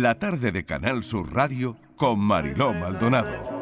la 0.00 0.14
tarde 0.18 0.50
de 0.50 0.64
Canal 0.64 1.04
Sur 1.04 1.32
Radio 1.32 1.76
con 1.96 2.18
Mariló 2.18 2.72
Maldonado. 2.72 3.52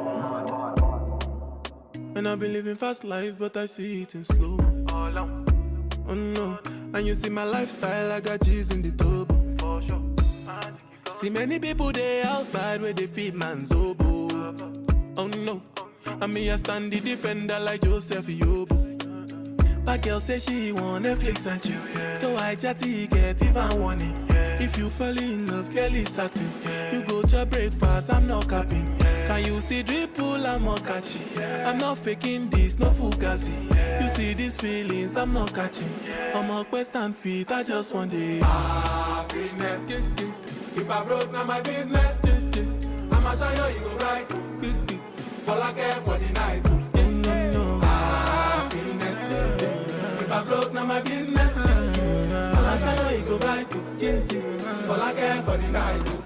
And 2.14 2.28
I've 2.28 2.38
been 2.38 2.52
living 2.52 2.76
fast 2.76 3.04
life, 3.04 3.38
but 3.38 3.56
I 3.56 3.66
see 3.66 4.02
it 4.02 4.14
in 4.14 4.24
slow. 4.24 4.58
Oh, 4.92 5.14
oh 6.08 6.14
no, 6.14 6.58
and 6.94 7.06
you 7.06 7.14
see 7.14 7.30
my 7.30 7.44
lifestyle, 7.44 8.12
I 8.12 8.20
got 8.20 8.40
G's 8.42 8.70
in 8.70 8.82
the 8.82 8.90
turbo. 8.92 9.34
See 11.10 11.30
many 11.30 11.58
people 11.58 11.92
there 11.92 12.26
outside 12.26 12.82
where 12.82 12.92
they 12.92 13.06
feed 13.06 13.34
man's 13.34 13.72
oboe. 13.72 14.54
Oh 15.16 15.28
no, 15.28 15.62
and 16.20 16.32
me 16.32 16.50
I 16.50 16.56
stand 16.56 16.92
the 16.92 17.00
defender 17.00 17.58
like 17.58 17.82
Joseph 17.82 18.26
Yobo. 18.26 18.78
But 19.84 20.02
girl 20.02 20.20
say 20.20 20.38
she 20.38 20.72
want 20.72 21.04
Netflix 21.04 21.46
and 21.46 21.62
chill, 21.62 22.14
so 22.16 22.36
I 22.36 22.54
chatty 22.54 23.06
get 23.06 23.42
even 23.42 23.80
warning. 23.80 24.21
If 24.62 24.78
you 24.78 24.90
fall 24.90 25.18
in 25.18 25.46
love, 25.48 25.76
is 25.76 26.08
satin. 26.08 26.48
You 26.92 27.02
go 27.02 27.22
to 27.22 27.44
breakfast, 27.44 28.12
I'm 28.12 28.28
not 28.28 28.48
capping. 28.48 28.96
Can 29.26 29.44
you 29.44 29.60
see 29.60 29.82
dripple, 29.82 30.46
I'm 30.46 30.64
not 30.64 30.84
catchy. 30.84 31.20
I'm 31.42 31.78
not 31.78 31.98
faking 31.98 32.48
this, 32.48 32.78
no 32.78 32.90
fugazi. 32.90 33.52
You 34.00 34.08
see 34.08 34.34
these 34.34 34.56
feelings, 34.56 35.16
I'm 35.16 35.32
not 35.32 35.52
catching. 35.52 35.90
I'm 36.32 36.48
a 36.48 36.64
quest 36.64 36.94
and 36.94 37.14
feet, 37.14 37.50
I 37.50 37.64
just 37.64 37.92
want 37.92 38.14
it. 38.14 38.44
Happiness. 38.44 39.90
If 40.76 40.88
I 40.88 41.04
broke, 41.04 41.32
now 41.32 41.42
my 41.42 41.60
business. 41.60 42.24
I'ma 43.10 43.34
show 43.34 43.68
you, 43.68 43.74
you 43.74 43.80
go 43.80 43.96
right. 43.96 44.32
All 45.48 45.60
I 45.60 45.72
care 45.72 45.92
for 45.92 46.18
the 46.18 46.32
night. 46.34 46.62
Mm, 46.62 47.22
mm, 47.24 47.52
mm. 47.52 47.82
Happiness. 47.82 49.60
If 50.20 50.30
I 50.30 50.44
broke, 50.44 50.72
now 50.72 50.84
my 50.84 51.00
business. 51.00 51.91
I'ma 52.72 53.10
you, 53.10 53.18
you 53.18 53.24
go 53.24 53.36
right. 53.38 53.74
All 54.88 55.00
I 55.00 55.12
care 55.12 55.42
for 55.42 55.56
the 55.58 55.68
night. 55.68 56.22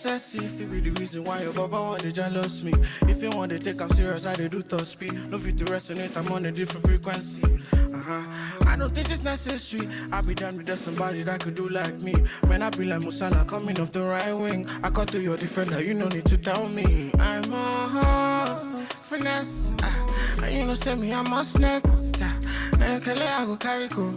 If 0.00 0.60
it 0.60 0.70
be 0.70 0.80
the 0.80 0.90
reason 1.00 1.24
why 1.24 1.42
your 1.42 1.52
baba 1.52 1.80
want 1.80 2.02
to 2.02 2.12
jealous 2.12 2.62
me. 2.62 2.72
If 3.02 3.22
you 3.22 3.30
want 3.30 3.52
to 3.52 3.58
take 3.58 3.80
I'm 3.80 3.88
serious, 3.90 4.26
I 4.26 4.34
dey 4.34 4.48
do 4.48 4.62
top 4.62 4.82
speed. 4.82 5.12
No 5.30 5.38
fit 5.38 5.56
to 5.58 5.64
resonate, 5.66 6.16
I'm 6.16 6.30
on 6.32 6.44
a 6.46 6.52
different 6.52 6.86
frequency. 6.86 7.42
Uh-huh. 7.72 8.66
I 8.66 8.76
don't 8.76 8.94
think 8.94 9.10
it's 9.10 9.24
necessary. 9.24 9.88
I 10.12 10.20
be 10.20 10.34
done 10.34 10.56
with 10.56 10.66
that 10.66 10.78
somebody 10.78 11.22
that 11.22 11.40
could 11.40 11.54
do 11.54 11.68
like 11.68 11.94
me. 12.00 12.14
Man, 12.46 12.62
I 12.62 12.70
be 12.70 12.84
like 12.84 13.00
Musala 13.00 13.48
coming 13.48 13.80
off 13.80 13.92
the 13.92 14.02
right 14.02 14.32
wing. 14.32 14.66
I 14.82 14.90
cut 14.90 15.08
to 15.08 15.20
your 15.22 15.36
defender, 15.36 15.82
you 15.82 15.94
no 15.94 16.08
need 16.08 16.26
to 16.26 16.36
tell 16.36 16.68
me. 16.68 17.10
I'm 17.18 17.52
a 17.52 17.56
horse, 17.56 18.70
finesse. 19.02 19.72
Uh, 19.82 20.46
you 20.46 20.66
know, 20.66 20.74
say 20.74 20.94
me, 20.94 21.12
I'm 21.12 21.32
a 21.32 21.44
snap. 21.44 21.86
Uh, 21.86 23.00
I 23.04 23.44
go 23.46 23.56
carry 23.56 23.88
go. 23.88 24.14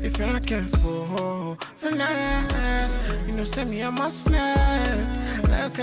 If 0.00 0.18
you're 0.18 0.32
not 0.32 0.46
careful. 0.46 1.56
You 3.26 3.34
know, 3.34 3.44
send 3.44 3.70
me 3.70 3.82
a. 3.82 3.90
Like 5.48 5.78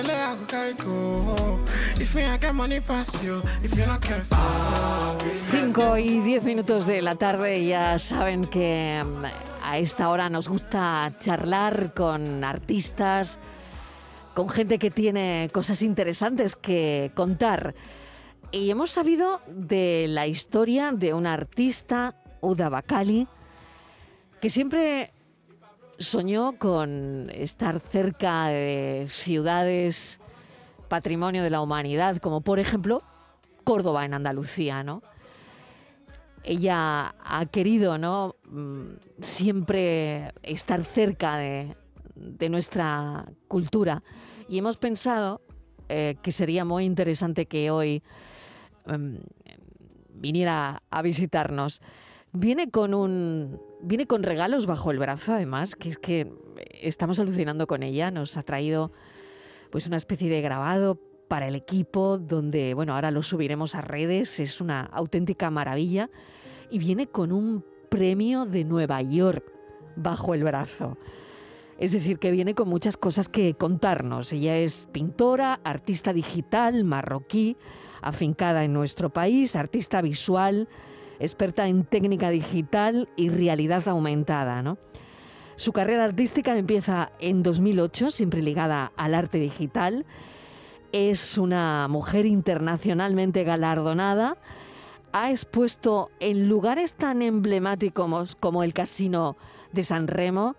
go. 0.84 1.38
If 2.00 2.16
you're 2.16 3.88
not 3.88 4.02
careful. 4.02 4.38
5 5.52 5.98
y 5.98 6.20
10 6.20 6.44
minutos 6.44 6.86
de 6.86 7.02
la 7.02 7.16
tarde 7.16 7.66
ya 7.66 8.00
saben 8.00 8.46
que 8.46 9.04
mm, 9.04 9.26
a 9.64 9.78
esta 9.78 10.10
hora 10.10 10.30
nos 10.30 10.48
gusta 10.48 11.14
charlar 11.20 11.94
con 11.94 12.44
artistas, 12.44 13.40
con 14.34 14.50
gente 14.50 14.80
que 14.80 14.92
tiene 14.92 15.50
cosas 15.52 15.82
interesantes 15.82 16.56
que 16.56 17.12
contar. 17.16 17.76
Y 18.52 18.70
hemos 18.70 18.92
sabido 18.92 19.42
de 19.48 20.06
la 20.08 20.28
historia 20.28 20.92
de 20.92 21.14
una 21.14 21.34
artista, 21.34 22.16
Uda 22.46 22.70
Bakali, 22.70 23.28
que 24.42 24.50
siempre 24.50 25.12
soñó 25.98 26.58
con 26.58 27.30
estar 27.34 27.80
cerca 27.80 28.48
de 28.48 29.08
ciudades 29.10 30.20
patrimonio 30.88 31.44
de 31.44 31.50
la 31.50 31.62
humanidad, 31.62 32.18
como 32.18 32.42
por 32.42 32.60
ejemplo 32.60 33.02
Córdoba 33.64 34.06
en 34.06 34.14
Andalucía, 34.14 34.84
¿no? 34.84 35.02
Ella 36.44 37.16
ha 37.24 37.46
querido, 37.48 37.98
¿no? 37.98 38.36
Mm, 38.50 38.98
Siempre 39.20 40.32
estar 40.44 40.84
cerca 40.84 41.38
de, 41.38 41.76
de 42.16 42.50
nuestra 42.50 43.26
cultura 43.48 44.04
y 44.48 44.58
hemos 44.58 44.78
pensado 44.78 45.42
eh, 45.90 46.16
que 46.22 46.32
sería 46.32 46.66
muy 46.66 46.84
interesante 46.84 47.46
que 47.46 47.70
hoy 47.70 48.02
em, 48.88 49.20
viniera 50.10 50.82
a 50.90 51.02
visitarnos. 51.02 51.82
Viene 52.38 52.70
con 52.70 52.94
un 52.94 53.60
viene 53.82 54.08
con 54.08 54.24
regalos 54.24 54.66
bajo 54.66 54.92
el 54.92 55.00
brazo, 55.00 55.34
además, 55.34 55.76
que 55.76 55.90
es 55.90 55.98
que 55.98 56.34
estamos 56.82 57.20
alucinando 57.20 57.68
con 57.68 57.84
ella. 57.84 58.12
Nos 58.12 58.36
ha 58.38 58.44
traído 58.44 58.92
pues 59.70 59.88
una 59.88 59.98
especie 59.98 60.30
de 60.30 60.42
grabado 60.42 61.00
para 61.28 61.48
el 61.48 61.56
equipo, 61.56 62.18
donde 62.18 62.74
bueno, 62.74 62.94
ahora 62.94 63.12
lo 63.12 63.24
subiremos 63.24 63.76
a 63.76 63.82
redes, 63.82 64.40
es 64.40 64.60
una 64.60 64.82
auténtica 64.82 65.50
maravilla. 65.50 66.10
Y 66.70 66.80
viene 66.80 67.08
con 67.08 67.32
un 67.32 67.64
premio 67.90 68.46
de 68.46 68.66
Nueva 68.66 69.02
York 69.02 69.46
bajo 69.96 70.34
el 70.34 70.44
brazo. 70.44 70.98
Es 71.78 71.92
decir, 71.92 72.20
que 72.20 72.32
viene 72.32 72.56
con 72.56 72.70
muchas 72.70 72.98
cosas 72.98 73.30
que 73.30 73.54
contarnos. 73.54 74.32
Ella 74.34 74.58
es 74.58 74.88
pintora, 74.92 75.60
artista 75.64 76.14
digital, 76.14 76.86
marroquí, 76.86 77.58
afincada 78.02 78.64
en 78.64 78.74
nuestro 78.74 79.10
país, 79.10 79.56
artista 79.56 80.02
visual, 80.02 80.70
experta 81.20 81.68
en 81.68 81.84
técnica 81.84 82.30
digital 82.30 83.10
y 83.16 83.30
realidad 83.30 83.88
aumentada. 83.88 84.62
¿no? 84.62 84.78
Su 85.56 85.72
carrera 85.72 86.04
artística 86.04 86.58
empieza 86.58 87.12
en 87.20 87.42
2008, 87.42 88.12
siempre 88.12 88.42
ligada 88.42 88.92
al 88.98 89.14
arte 89.14 89.38
digital. 89.38 90.06
Es 90.92 91.38
una 91.38 91.88
mujer 91.90 92.26
internacionalmente 92.26 93.44
galardonada. 93.44 94.38
Ha 95.14 95.32
expuesto 95.32 96.12
en 96.20 96.50
lugares 96.50 96.94
tan 96.94 97.22
emblemáticos 97.22 98.36
como 98.36 98.64
el 98.64 98.74
Casino 98.74 99.38
de 99.72 99.84
San 99.84 100.08
Remo, 100.08 100.56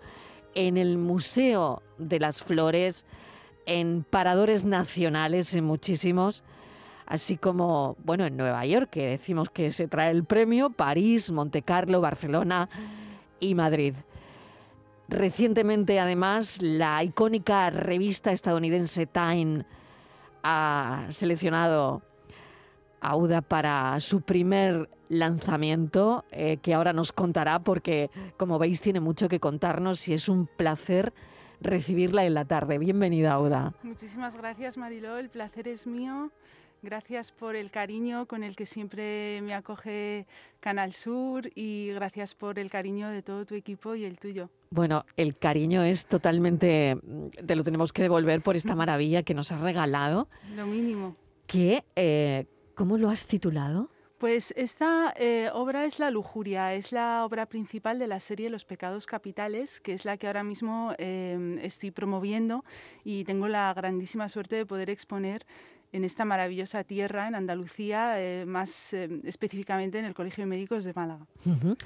en 0.55 0.77
el 0.77 0.97
Museo 0.97 1.83
de 1.99 2.19
las 2.19 2.41
Flores, 2.41 3.05
en 3.67 4.03
paradores 4.03 4.63
nacionales, 4.63 5.53
en 5.53 5.65
muchísimos, 5.65 6.43
así 7.07 7.37
como, 7.37 7.95
bueno, 8.03 8.25
en 8.25 8.37
Nueva 8.37 8.65
York, 8.65 8.89
que 8.91 9.07
decimos 9.07 9.49
que 9.49 9.71
se 9.71 9.87
trae 9.87 10.11
el 10.11 10.25
premio, 10.25 10.69
París, 10.69 11.31
Monte 11.31 11.61
Carlo, 11.61 12.01
Barcelona 12.01 12.69
y 13.39 13.55
Madrid. 13.55 13.95
Recientemente, 15.07 15.99
además, 15.99 16.61
la 16.61 17.01
icónica 17.03 17.69
revista 17.69 18.33
estadounidense 18.33 19.05
Time 19.05 19.65
ha 20.43 21.05
seleccionado 21.09 22.01
a 22.99 23.15
Uda 23.15 23.41
para 23.41 23.97
su 24.01 24.21
primer 24.21 24.89
lanzamiento, 25.07 26.25
eh, 26.31 26.57
que 26.57 26.73
ahora 26.73 26.91
nos 26.91 27.13
contará 27.13 27.59
porque, 27.59 28.09
como 28.35 28.59
veis, 28.59 28.81
tiene 28.81 28.99
mucho 28.99 29.29
que 29.29 29.39
contarnos 29.39 30.05
y 30.09 30.13
es 30.13 30.27
un 30.27 30.45
placer 30.45 31.13
recibirla 31.61 32.25
en 32.25 32.33
la 32.33 32.43
tarde. 32.43 32.77
Bienvenida, 32.77 33.39
Uda. 33.39 33.73
Muchísimas 33.83 34.35
gracias, 34.35 34.77
Mariló. 34.77 35.17
El 35.17 35.29
placer 35.29 35.69
es 35.69 35.87
mío. 35.87 36.31
Gracias 36.81 37.31
por 37.31 37.55
el 37.55 37.71
cariño 37.71 38.27
con 38.27 38.43
el 38.43 38.55
que 38.55 38.65
siempre 38.65 39.41
me 39.41 39.53
acoge 39.53 40.27
Canal 40.59 40.93
Sur 40.93 41.49
y 41.55 41.91
gracias 41.93 42.35
por 42.35 42.59
el 42.59 42.69
cariño 42.69 43.09
de 43.09 43.23
todo 43.23 43.45
tu 43.45 43.55
equipo 43.55 43.95
y 43.95 44.05
el 44.05 44.19
tuyo. 44.19 44.49
Bueno, 44.69 45.05
el 45.15 45.37
cariño 45.37 45.83
es 45.83 46.05
totalmente, 46.05 46.97
te 47.45 47.55
lo 47.55 47.63
tenemos 47.63 47.93
que 47.93 48.03
devolver 48.03 48.41
por 48.41 48.55
esta 48.55 48.75
maravilla 48.75 49.23
que 49.23 49.33
nos 49.33 49.51
has 49.51 49.61
regalado. 49.61 50.27
Lo 50.55 50.67
mínimo. 50.67 51.15
Que, 51.47 51.83
eh, 51.95 52.45
¿Cómo 52.75 52.97
lo 52.97 53.09
has 53.09 53.25
titulado? 53.25 53.89
Pues 54.17 54.51
esta 54.57 55.13
eh, 55.15 55.49
obra 55.53 55.85
es 55.85 55.99
La 55.99 56.09
Lujuria, 56.09 56.73
es 56.73 56.91
la 56.91 57.23
obra 57.23 57.45
principal 57.45 57.99
de 57.99 58.07
la 58.07 58.19
serie 58.19 58.49
Los 58.49 58.65
Pecados 58.65 59.05
Capitales, 59.05 59.79
que 59.79 59.93
es 59.93 60.05
la 60.05 60.17
que 60.17 60.25
ahora 60.25 60.43
mismo 60.43 60.93
eh, 60.97 61.59
estoy 61.61 61.91
promoviendo 61.91 62.65
y 63.03 63.25
tengo 63.25 63.47
la 63.47 63.71
grandísima 63.75 64.27
suerte 64.27 64.55
de 64.55 64.65
poder 64.65 64.89
exponer 64.89 65.45
en 65.91 66.03
esta 66.03 66.25
maravillosa 66.25 66.83
tierra, 66.83 67.27
en 67.27 67.35
Andalucía, 67.35 68.21
eh, 68.21 68.45
más 68.45 68.93
eh, 68.93 69.09
específicamente 69.23 69.99
en 69.99 70.05
el 70.05 70.13
Colegio 70.13 70.43
de 70.43 70.47
Médicos 70.47 70.83
de 70.83 70.93
Málaga. 70.93 71.25
Ujú. 71.45 71.77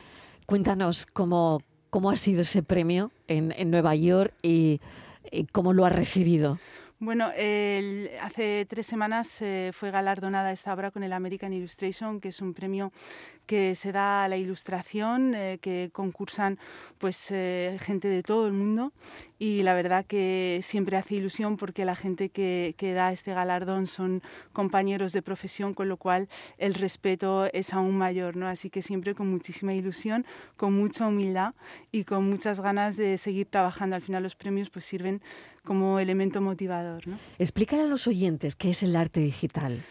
Cuéntanos 0.46 1.06
cómo, 1.06 1.62
cómo 1.90 2.10
ha 2.10 2.16
sido 2.16 2.42
ese 2.42 2.64
premio 2.64 3.12
en, 3.28 3.54
en 3.58 3.72
Nueva 3.72 3.96
York 3.96 4.34
y, 4.42 4.82
y 5.32 5.46
cómo 5.46 5.74
lo 5.74 5.86
has 5.86 5.94
recibido. 5.94 6.60
Bueno, 7.04 7.26
hace 8.22 8.68
tres 8.70 8.86
semanas 8.86 9.42
eh, 9.42 9.72
fue 9.74 9.90
galardonada 9.90 10.52
esta 10.52 10.72
obra 10.72 10.92
con 10.92 11.02
el 11.02 11.14
American 11.14 11.52
Illustration, 11.52 12.22
que 12.22 12.30
es 12.30 12.42
un 12.42 12.54
premio 12.54 12.94
que 13.48 13.74
se 13.74 13.92
da 13.92 14.24
a 14.24 14.28
la 14.28 14.38
ilustración, 14.38 15.34
eh, 15.34 15.58
que 15.60 15.90
concursan 15.92 16.60
pues 17.00 17.32
eh, 17.32 17.78
gente 17.80 18.08
de 18.08 18.22
todo 18.22 18.46
el 18.46 18.54
mundo 18.54 18.94
y 19.42 19.64
la 19.64 19.74
verdad 19.74 20.06
que 20.06 20.60
siempre 20.62 20.98
hace 20.98 21.16
ilusión 21.16 21.58
porque 21.58 21.84
la 21.84 21.96
gente 21.96 22.30
que, 22.30 22.76
que, 22.78 22.94
da 22.94 23.12
este 23.12 23.34
galardón 23.34 23.88
son 23.88 24.22
compañeros 24.54 25.14
de 25.14 25.24
profesión, 25.24 25.74
con 25.74 25.90
lo 25.90 25.98
cual 25.98 26.30
el 26.60 26.76
respeto 26.76 27.50
es 27.52 27.74
aún 27.74 27.98
mayor, 27.98 28.38
¿no? 28.38 28.46
Así 28.46 28.70
que 28.70 28.84
siempre 28.84 29.16
con 29.16 29.32
muchísima 29.32 29.74
ilusión, 29.74 30.28
con 30.58 30.74
mucha 30.74 31.08
humildad 31.08 31.56
y 31.92 32.04
con 32.04 32.30
muchas 32.30 32.60
ganas 32.60 32.98
de 32.98 33.18
seguir 33.18 33.48
trabajando. 33.48 33.96
Al 33.96 34.04
final 34.04 34.22
los 34.22 34.36
premios 34.36 34.70
pues 34.70 34.86
sirven 34.86 35.24
como 35.64 35.98
elemento 35.98 36.40
motivador, 36.40 37.08
¿no? 37.08 37.18
Explícale 37.40 37.82
a 37.82 37.88
los 37.88 38.06
oyentes 38.06 38.56
qué 38.56 38.70
es 38.70 38.84
el 38.84 38.96
arte 38.96 39.22
digital. 39.22 39.84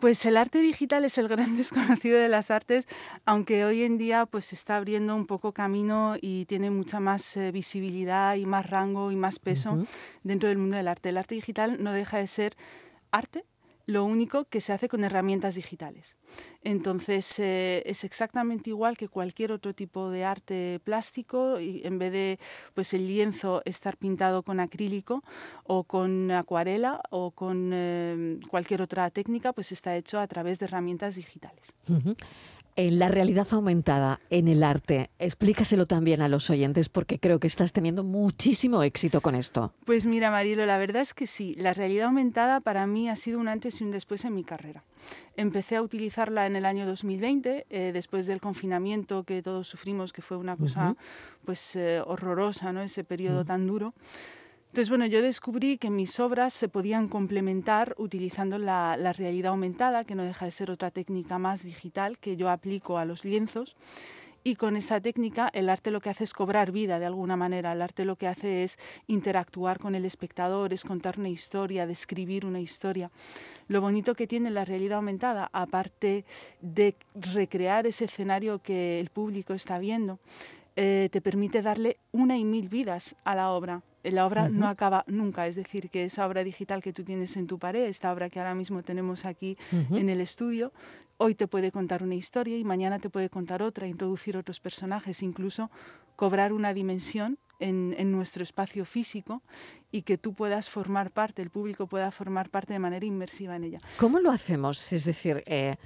Pues 0.00 0.26
el 0.26 0.36
arte 0.36 0.60
digital 0.60 1.06
es 1.06 1.16
el 1.16 1.26
gran 1.26 1.56
desconocido 1.56 2.18
de 2.18 2.28
las 2.28 2.50
artes, 2.50 2.86
aunque 3.24 3.64
hoy 3.64 3.82
en 3.82 3.96
día 3.96 4.26
pues 4.26 4.46
se 4.46 4.54
está 4.54 4.76
abriendo 4.76 5.16
un 5.16 5.26
poco 5.26 5.52
camino 5.52 6.16
y 6.20 6.44
tiene 6.44 6.70
mucha 6.70 7.00
más 7.00 7.36
eh, 7.36 7.50
visibilidad 7.50 8.34
y 8.36 8.44
más 8.44 8.68
rango 8.68 9.10
y 9.10 9.16
más 9.16 9.38
peso 9.38 9.86
dentro 10.22 10.48
del 10.50 10.58
mundo 10.58 10.76
del 10.76 10.88
arte. 10.88 11.08
El 11.08 11.16
arte 11.16 11.34
digital 11.34 11.82
no 11.82 11.92
deja 11.92 12.18
de 12.18 12.26
ser 12.26 12.56
arte, 13.10 13.44
lo 13.86 14.04
único 14.04 14.44
que 14.46 14.60
se 14.60 14.72
hace 14.72 14.88
con 14.88 15.04
herramientas 15.04 15.54
digitales. 15.54 16.16
Entonces 16.62 17.38
eh, 17.38 17.82
es 17.86 18.02
exactamente 18.04 18.70
igual 18.70 18.96
que 18.96 19.08
cualquier 19.08 19.52
otro 19.52 19.74
tipo 19.74 20.10
de 20.10 20.24
arte 20.24 20.80
plástico 20.84 21.60
y 21.60 21.82
en 21.84 21.98
vez 21.98 22.12
de 22.12 22.38
pues 22.74 22.92
el 22.94 23.06
lienzo 23.06 23.62
estar 23.64 23.96
pintado 23.96 24.42
con 24.42 24.58
acrílico 24.58 25.22
o 25.62 25.84
con 25.84 26.30
acuarela 26.32 27.00
o 27.10 27.30
con 27.30 27.70
eh, 27.72 28.40
cualquier 28.50 28.82
otra 28.82 29.08
técnica, 29.10 29.52
pues 29.52 29.70
está 29.70 29.96
hecho 29.96 30.18
a 30.18 30.26
través 30.26 30.58
de 30.58 30.66
herramientas 30.66 31.14
digitales 31.14 31.72
en 32.76 32.98
la 32.98 33.08
realidad 33.08 33.48
aumentada 33.50 34.20
en 34.30 34.48
el 34.48 34.62
arte. 34.62 35.10
Explícaselo 35.18 35.86
también 35.86 36.20
a 36.20 36.28
los 36.28 36.50
oyentes 36.50 36.88
porque 36.88 37.18
creo 37.18 37.40
que 37.40 37.46
estás 37.46 37.72
teniendo 37.72 38.04
muchísimo 38.04 38.82
éxito 38.82 39.20
con 39.22 39.34
esto. 39.34 39.72
Pues 39.84 40.06
mira, 40.06 40.30
Marilo, 40.30 40.66
la 40.66 40.78
verdad 40.78 41.02
es 41.02 41.14
que 41.14 41.26
sí. 41.26 41.54
La 41.56 41.72
realidad 41.72 42.06
aumentada 42.06 42.60
para 42.60 42.86
mí 42.86 43.08
ha 43.08 43.16
sido 43.16 43.40
un 43.40 43.48
antes 43.48 43.80
y 43.80 43.84
un 43.84 43.90
después 43.90 44.24
en 44.24 44.34
mi 44.34 44.44
carrera. 44.44 44.84
Empecé 45.36 45.76
a 45.76 45.82
utilizarla 45.82 46.46
en 46.46 46.56
el 46.56 46.66
año 46.66 46.86
2020, 46.86 47.66
eh, 47.68 47.90
después 47.92 48.26
del 48.26 48.40
confinamiento 48.40 49.24
que 49.24 49.42
todos 49.42 49.68
sufrimos, 49.68 50.12
que 50.12 50.22
fue 50.22 50.36
una 50.36 50.56
cosa 50.56 50.96
pues 51.44 51.76
eh, 51.76 52.02
horrorosa, 52.04 52.72
¿no? 52.72 52.82
Ese 52.82 53.04
periodo 53.04 53.44
tan 53.44 53.66
duro. 53.66 53.94
Entonces, 54.76 54.90
bueno, 54.90 55.06
yo 55.06 55.22
descubrí 55.22 55.78
que 55.78 55.88
mis 55.88 56.20
obras 56.20 56.52
se 56.52 56.68
podían 56.68 57.08
complementar 57.08 57.94
utilizando 57.96 58.58
la, 58.58 58.94
realidad 59.14 59.52
aumentada, 59.52 60.04
que 60.04 60.14
no 60.14 60.22
deja 60.22 60.44
de 60.44 60.50
ser 60.50 60.70
otra 60.70 60.90
técnica 60.90 61.38
más 61.38 61.62
digital 61.62 62.18
que 62.18 62.36
yo 62.36 62.50
aplico 62.50 62.98
a 62.98 63.06
los 63.06 63.24
lienzos. 63.24 63.74
Y 64.44 64.56
con 64.56 64.76
esa 64.76 65.00
técnica 65.00 65.48
el 65.54 65.70
arte 65.70 65.90
lo 65.90 66.02
que 66.02 66.10
hace 66.10 66.24
es 66.24 66.34
cobrar 66.34 66.72
vida 66.72 66.98
de 66.98 67.06
alguna 67.06 67.38
manera. 67.38 67.72
El 67.72 67.80
arte 67.80 68.04
lo 68.04 68.16
que 68.16 68.26
hace 68.26 68.64
es 68.64 68.78
interactuar 69.06 69.78
con 69.78 69.94
el 69.94 70.04
espectador, 70.04 70.74
es 70.74 70.84
contar 70.84 71.18
una 71.18 71.30
historia, 71.30 71.86
describir 71.86 72.44
una 72.44 72.60
historia. 72.60 73.10
Lo 73.68 73.80
bonito 73.80 74.14
que 74.14 74.26
tiene 74.26 74.50
la 74.50 74.66
realidad 74.66 74.98
aumentada, 74.98 75.48
aparte 75.54 76.26
de 76.60 76.96
recrear 77.14 77.86
ese 77.86 78.04
escenario 78.04 78.58
que 78.58 79.00
el 79.00 79.08
público 79.08 79.54
está 79.54 79.78
viendo, 79.78 80.18
eh, 80.76 81.08
te 81.10 81.22
permite 81.22 81.62
darle 81.62 81.96
una 82.12 82.36
y 82.36 82.44
mil 82.44 82.68
vidas 82.68 83.16
a 83.24 83.34
la 83.34 83.52
obra 83.52 83.80
la 84.10 84.26
obra 84.26 84.48
no 84.48 84.68
acaba 84.68 85.04
nunca, 85.06 85.46
es 85.46 85.56
decir, 85.56 85.90
que 85.90 86.04
esa 86.04 86.26
obra 86.26 86.44
digital 86.44 86.82
que 86.82 86.92
tú 86.92 87.04
tienes 87.04 87.36
en 87.36 87.46
tu 87.46 87.58
pared, 87.58 87.84
esta 87.84 88.12
obra 88.12 88.30
que 88.30 88.38
ahora 88.38 88.54
mismo 88.54 88.82
tenemos 88.82 89.24
aquí 89.24 89.56
en 89.72 90.08
el 90.08 90.20
estudio, 90.20 90.72
hoy 91.18 91.34
te 91.34 91.46
puede 91.46 91.72
contar 91.72 92.02
una 92.02 92.14
historia 92.14 92.56
y 92.56 92.64
mañana 92.64 92.98
te 92.98 93.10
puede 93.10 93.30
contar 93.30 93.62
otra, 93.62 93.86
introducir 93.86 94.36
otros 94.36 94.60
personajes, 94.60 95.22
incluso 95.22 95.70
cobrar 96.16 96.52
una 96.52 96.74
dimensión 96.74 97.38
en, 97.58 98.12
nuestro 98.12 98.42
espacio 98.42 98.84
físico 98.84 99.42
y 99.90 100.02
que 100.02 100.18
tú 100.18 100.34
puedas 100.34 100.68
formar 100.68 101.10
parte, 101.10 101.42
el 101.42 101.50
público 101.50 101.86
pueda 101.86 102.10
formar 102.10 102.50
parte 102.50 102.72
de 102.72 102.78
manera 102.78 103.06
inmersiva 103.06 103.56
en 103.56 103.64
ella. 103.64 103.78
¿Cómo 103.98 104.18
lo 104.20 104.30
hacemos? 104.30 104.92
Es 104.92 105.04
decir, 105.04 105.42
eh, 105.46 105.76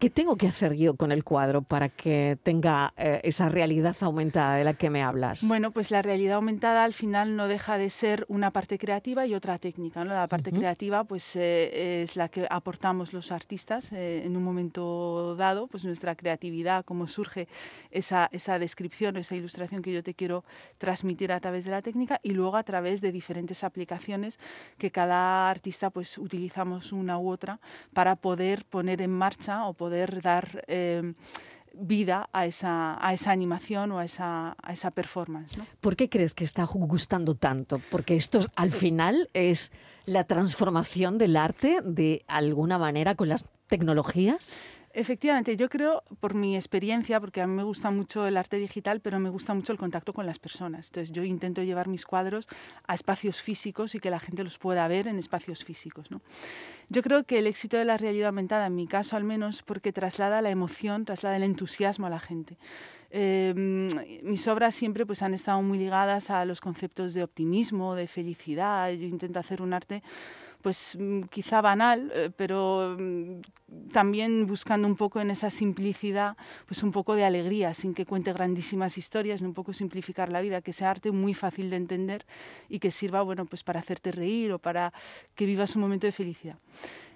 ¿Qué 0.00 0.08
tengo 0.08 0.36
que 0.36 0.48
hacer 0.48 0.76
yo 0.76 0.96
con 0.96 1.12
el 1.12 1.24
cuadro 1.24 1.60
para 1.60 1.90
que 1.90 2.38
tenga 2.42 2.94
eh, 2.96 3.20
esa 3.22 3.50
realidad 3.50 3.94
aumentada 4.00 4.54
de 4.54 4.64
la 4.64 4.72
que 4.72 4.88
me 4.88 5.02
hablas? 5.02 5.46
Bueno, 5.46 5.72
pues 5.72 5.90
la 5.90 6.00
realidad 6.00 6.36
aumentada 6.36 6.84
al 6.84 6.94
final 6.94 7.36
no 7.36 7.48
deja 7.48 7.76
de 7.76 7.90
ser 7.90 8.24
una 8.28 8.50
parte 8.50 8.78
creativa 8.78 9.26
y 9.26 9.34
otra 9.34 9.58
técnica. 9.58 10.02
¿no? 10.02 10.14
La 10.14 10.26
parte 10.26 10.52
creativa 10.52 11.04
pues, 11.04 11.36
eh, 11.36 12.02
es 12.02 12.16
la 12.16 12.30
que 12.30 12.46
aportamos 12.48 13.12
los 13.12 13.30
artistas 13.30 13.92
eh, 13.92 14.22
en 14.24 14.38
un 14.38 14.42
momento 14.42 15.36
dado, 15.36 15.66
pues 15.66 15.84
nuestra 15.84 16.14
creatividad, 16.14 16.82
cómo 16.86 17.06
surge 17.06 17.46
esa, 17.90 18.30
esa 18.32 18.58
descripción, 18.58 19.18
esa 19.18 19.36
ilustración 19.36 19.82
que 19.82 19.92
yo 19.92 20.02
te 20.02 20.14
quiero 20.14 20.44
transmitir 20.78 21.30
a 21.30 21.40
través 21.40 21.64
de 21.64 21.72
la 21.72 21.82
técnica 21.82 22.20
y 22.22 22.30
luego 22.30 22.56
a 22.56 22.62
través 22.62 23.02
de 23.02 23.12
diferentes 23.12 23.64
aplicaciones 23.64 24.40
que 24.78 24.90
cada 24.90 25.50
artista 25.50 25.90
pues, 25.90 26.16
utilizamos 26.16 26.90
una 26.90 27.18
u 27.18 27.28
otra 27.28 27.60
para 27.92 28.16
poder 28.16 28.64
poner 28.64 29.02
en 29.02 29.10
marcha 29.10 29.66
o 29.66 29.74
poder 29.74 29.89
dar 30.22 30.64
eh, 30.68 31.14
vida 31.74 32.28
a 32.32 32.46
esa, 32.46 33.04
a 33.04 33.12
esa 33.12 33.30
animación 33.30 33.92
o 33.92 33.98
a 33.98 34.04
esa, 34.04 34.56
a 34.62 34.72
esa 34.72 34.90
performance. 34.90 35.58
¿Por 35.80 35.96
qué 35.96 36.08
crees 36.08 36.34
que 36.34 36.44
está 36.44 36.64
gustando 36.64 37.34
tanto? 37.34 37.80
Porque 37.90 38.16
esto 38.16 38.40
al 38.56 38.72
final 38.72 39.28
es 39.34 39.72
la 40.04 40.24
transformación 40.24 41.18
del 41.18 41.36
arte 41.36 41.80
de 41.84 42.24
alguna 42.26 42.78
manera 42.78 43.14
con 43.14 43.28
las 43.28 43.44
tecnologías. 43.68 44.58
Efectivamente, 44.92 45.56
yo 45.56 45.68
creo, 45.68 46.02
por 46.18 46.34
mi 46.34 46.56
experiencia, 46.56 47.20
porque 47.20 47.40
a 47.40 47.46
mí 47.46 47.54
me 47.54 47.62
gusta 47.62 47.92
mucho 47.92 48.26
el 48.26 48.36
arte 48.36 48.56
digital, 48.56 49.00
pero 49.00 49.20
me 49.20 49.30
gusta 49.30 49.54
mucho 49.54 49.72
el 49.72 49.78
contacto 49.78 50.12
con 50.12 50.26
las 50.26 50.40
personas. 50.40 50.88
Entonces 50.88 51.12
yo 51.12 51.22
intento 51.22 51.62
llevar 51.62 51.86
mis 51.86 52.04
cuadros 52.04 52.48
a 52.88 52.94
espacios 52.94 53.40
físicos 53.40 53.94
y 53.94 54.00
que 54.00 54.10
la 54.10 54.18
gente 54.18 54.42
los 54.42 54.58
pueda 54.58 54.88
ver 54.88 55.06
en 55.06 55.20
espacios 55.20 55.62
físicos. 55.62 56.10
¿no? 56.10 56.22
Yo 56.88 57.02
creo 57.02 57.22
que 57.22 57.38
el 57.38 57.46
éxito 57.46 57.76
de 57.76 57.84
la 57.84 57.98
realidad 57.98 58.28
aumentada, 58.28 58.66
en 58.66 58.74
mi 58.74 58.88
caso 58.88 59.16
al 59.16 59.22
menos, 59.22 59.62
porque 59.62 59.92
traslada 59.92 60.42
la 60.42 60.50
emoción, 60.50 61.04
traslada 61.04 61.36
el 61.36 61.44
entusiasmo 61.44 62.06
a 62.06 62.10
la 62.10 62.18
gente. 62.18 62.58
Em, 63.12 63.88
mis 64.22 64.46
obras 64.48 64.74
siempre 64.74 65.06
pues, 65.06 65.22
han 65.22 65.34
estado 65.34 65.62
muy 65.62 65.78
ligadas 65.78 66.30
a 66.30 66.44
los 66.44 66.60
conceptos 66.60 67.14
de 67.14 67.22
optimismo, 67.22 67.94
de 67.94 68.08
felicidad. 68.08 68.90
Yo 68.90 69.06
intento 69.06 69.38
hacer 69.38 69.62
un 69.62 69.72
arte 69.72 70.02
pues 70.62 70.96
mm, 70.98 71.22
quizá 71.22 71.60
banal, 71.60 72.12
eh, 72.14 72.30
pero 72.36 72.96
mm, 72.98 73.40
también 73.92 74.46
buscando 74.46 74.86
un 74.86 74.96
poco 74.96 75.20
en 75.20 75.30
esa 75.30 75.50
simplicidad, 75.50 76.36
pues 76.66 76.82
un 76.82 76.92
poco 76.92 77.14
de 77.14 77.24
alegría, 77.24 77.74
sin 77.74 77.94
que 77.94 78.06
cuente 78.06 78.32
grandísimas 78.32 78.98
historias, 78.98 79.40
un 79.40 79.54
poco 79.54 79.72
simplificar 79.72 80.28
la 80.28 80.40
vida, 80.40 80.60
que 80.60 80.72
sea 80.72 80.90
arte 80.90 81.12
muy 81.12 81.34
fácil 81.34 81.70
de 81.70 81.76
entender 81.76 82.26
y 82.68 82.78
que 82.78 82.90
sirva, 82.90 83.22
bueno, 83.22 83.46
pues 83.46 83.62
para 83.62 83.80
hacerte 83.80 84.12
reír 84.12 84.52
o 84.52 84.58
para 84.58 84.92
que 85.34 85.46
vivas 85.46 85.76
un 85.76 85.82
momento 85.82 86.06
de 86.06 86.12
felicidad. 86.12 86.56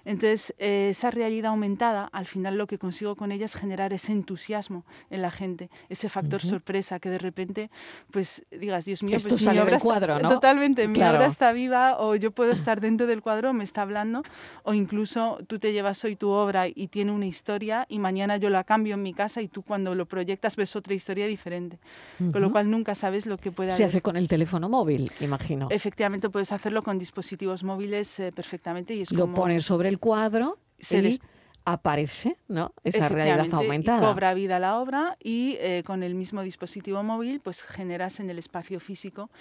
Entonces, 0.05 0.53
eh, 0.59 0.89
esa 0.91 1.11
realidad 1.11 1.49
aumentada, 1.49 2.09
al 2.11 2.27
final 2.27 2.57
lo 2.57 2.67
que 2.67 2.77
consigo 2.77 3.15
con 3.15 3.31
ella 3.31 3.45
es 3.45 3.55
generar 3.55 3.91
ese 3.91 4.11
entusiasmo 4.11 4.85
en 5.09 5.21
la 5.21 5.31
gente, 5.31 5.69
ese 5.89 6.09
factor 6.09 6.41
sorpresa, 6.41 6.99
que 6.99 7.09
de 7.09 7.17
repente, 7.17 7.69
pues 8.11 8.45
digas, 8.51 8.85
Dios 8.85 9.03
mío, 9.03 9.17
pues 9.21 9.47
mi 9.47 9.57
obra 9.57 9.79
cuadro, 9.79 10.19
¿no? 10.19 10.29
Totalmente, 10.29 10.87
mi 10.87 11.01
obra 11.01 11.25
está 11.25 11.51
viva 11.51 11.97
o 11.99 12.15
yo 12.15 12.31
puedo 12.31 12.51
estar 12.51 12.79
dentro 12.81 13.07
del 13.07 13.21
cuadro, 13.21 13.53
me 13.53 13.63
está 13.63 13.81
hablando, 13.81 14.23
o 14.63 14.73
incluso 14.73 15.39
tú 15.47 15.59
te 15.59 15.73
llevas 15.73 16.03
hoy 16.05 16.15
tu 16.15 16.29
obra 16.29 16.67
y 16.67 16.87
tiene 16.87 17.11
una 17.11 17.25
historia 17.25 17.85
y 17.89 17.99
mañana 17.99 18.37
yo 18.37 18.49
la 18.49 18.63
cambio 18.63 18.95
en 18.95 19.01
mi 19.01 19.13
casa 19.13 19.41
y 19.41 19.47
tú 19.47 19.63
cuando 19.63 19.95
lo 19.95 20.05
proyectas 20.05 20.55
ves 20.55 20.75
otra 20.75 20.93
historia 20.93 21.25
diferente. 21.27 21.79
Con 22.17 22.41
lo 22.41 22.51
cual 22.51 22.69
nunca 22.69 22.95
sabes 22.95 23.25
lo 23.25 23.37
que 23.37 23.51
puede 23.51 23.71
Se 23.71 23.83
hace 23.83 24.01
con 24.01 24.17
el 24.17 24.27
teléfono 24.27 24.69
móvil, 24.69 25.11
imagino. 25.19 25.67
Efectivamente, 25.71 26.29
puedes 26.29 26.51
hacerlo 26.51 26.83
con 26.83 26.99
dispositivos 26.99 27.63
móviles 27.63 28.19
eh, 28.19 28.31
perfectamente 28.31 28.93
y 28.93 29.01
es 29.01 29.11
lo 29.11 29.21
como... 29.21 29.35
pones 29.35 29.65
sobre 29.65 29.89
el 29.89 29.94
cuadro 29.99 30.59
y 30.79 31.19
aparece 31.65 32.37
¿no? 32.47 32.73
esa 32.83 33.09
realidad 33.09 33.47
aumentada. 33.51 34.07
cobra 34.07 34.33
vida 34.33 34.59
la 34.59 34.79
obra 34.79 35.17
y 35.21 35.57
eh, 35.59 35.83
con 35.85 36.03
el 36.03 36.13
mismo 36.13 36.43
dispositivo 36.43 37.01
móvil 37.03 37.39
pues 37.39 37.63
generas 37.63 38.19
en 38.19 38.29
el 38.29 38.37
espacio 38.37 38.79
físico 38.79 39.31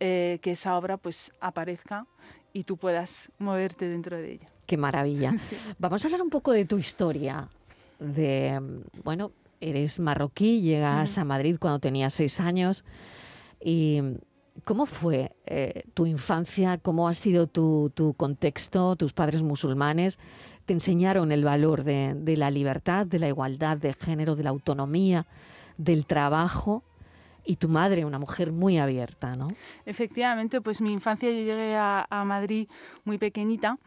eh, 0.00 0.38
que 0.42 0.52
esa 0.52 0.76
obra 0.76 0.96
pues 0.96 1.32
aparezca 1.40 2.06
y 2.52 2.64
tú 2.64 2.76
puedas 2.76 3.30
moverte 3.38 3.88
dentro 3.88 4.16
de 4.16 4.32
ella. 4.32 4.48
Qué 4.66 4.76
maravilla. 4.76 5.34
Vamos 5.78 6.04
a 6.04 6.08
hablar 6.08 6.22
un 6.22 6.30
poco 6.30 6.52
de 6.52 6.64
tu 6.64 6.78
historia. 6.78 7.48
De, 7.98 8.60
bueno, 9.02 9.32
eres 9.60 9.98
marroquí, 9.98 10.60
llegas 10.60 11.18
a 11.18 11.24
Madrid 11.24 11.56
cuando 11.58 11.78
tenías 11.78 12.14
seis 12.14 12.40
años 12.40 12.84
y 13.60 14.02
¿Cómo 14.64 14.86
fue 14.86 15.32
eh, 15.46 15.82
tu 15.94 16.06
infancia? 16.06 16.78
¿Cómo 16.78 17.08
ha 17.08 17.14
sido 17.14 17.46
tu, 17.46 18.14
contexto? 18.16 18.96
¿Tus 18.96 19.12
padres 19.12 19.42
musulmanes 19.42 20.18
te 20.66 20.72
enseñaron 20.74 21.32
el 21.32 21.44
valor 21.44 21.84
de, 21.84 22.34
la 22.36 22.50
libertad, 22.50 23.06
de 23.06 23.18
la 23.18 23.28
igualdad 23.28 23.78
de 23.78 23.94
género, 23.94 24.36
de 24.36 24.42
la 24.42 24.50
autonomía, 24.50 25.26
del 25.76 26.06
trabajo? 26.06 26.82
y 27.44 27.56
tu 27.56 27.70
madre, 27.70 28.04
una 28.04 28.18
mujer 28.18 28.52
muy 28.52 28.76
abierta, 28.76 29.34
¿no? 29.34 29.48
Efectivamente, 29.86 30.60
pues 30.60 30.82
mi 30.82 30.92
infancia 30.92 31.30
yo 31.30 31.36
llegué 31.38 31.76
a, 31.76 32.06
Madrid 32.26 32.68
muy 33.04 33.16
pequeñita. 33.16 33.78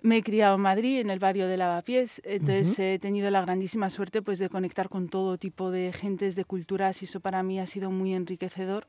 Me 0.00 0.16
he 0.16 0.22
criado 0.22 0.54
en 0.54 0.62
Madrid, 0.62 1.00
en 1.00 1.10
el 1.10 1.18
barrio 1.18 1.46
de 1.46 1.58
Lavapiés, 1.58 2.22
entonces 2.24 2.78
he 2.78 2.98
tenido 2.98 3.30
la 3.30 3.42
grandísima 3.42 3.90
suerte 3.90 4.22
pues, 4.22 4.38
de 4.38 4.48
conectar 4.48 4.88
con 4.88 5.10
todo 5.10 5.36
tipo 5.36 5.70
de 5.70 5.92
gentes, 5.92 6.36
de 6.36 6.46
culturas, 6.46 7.02
y 7.02 7.04
eso 7.04 7.20
para 7.20 7.42
mí 7.42 7.60
ha 7.60 7.66
sido 7.66 7.90
muy 7.90 8.14
enriquecedor. 8.14 8.86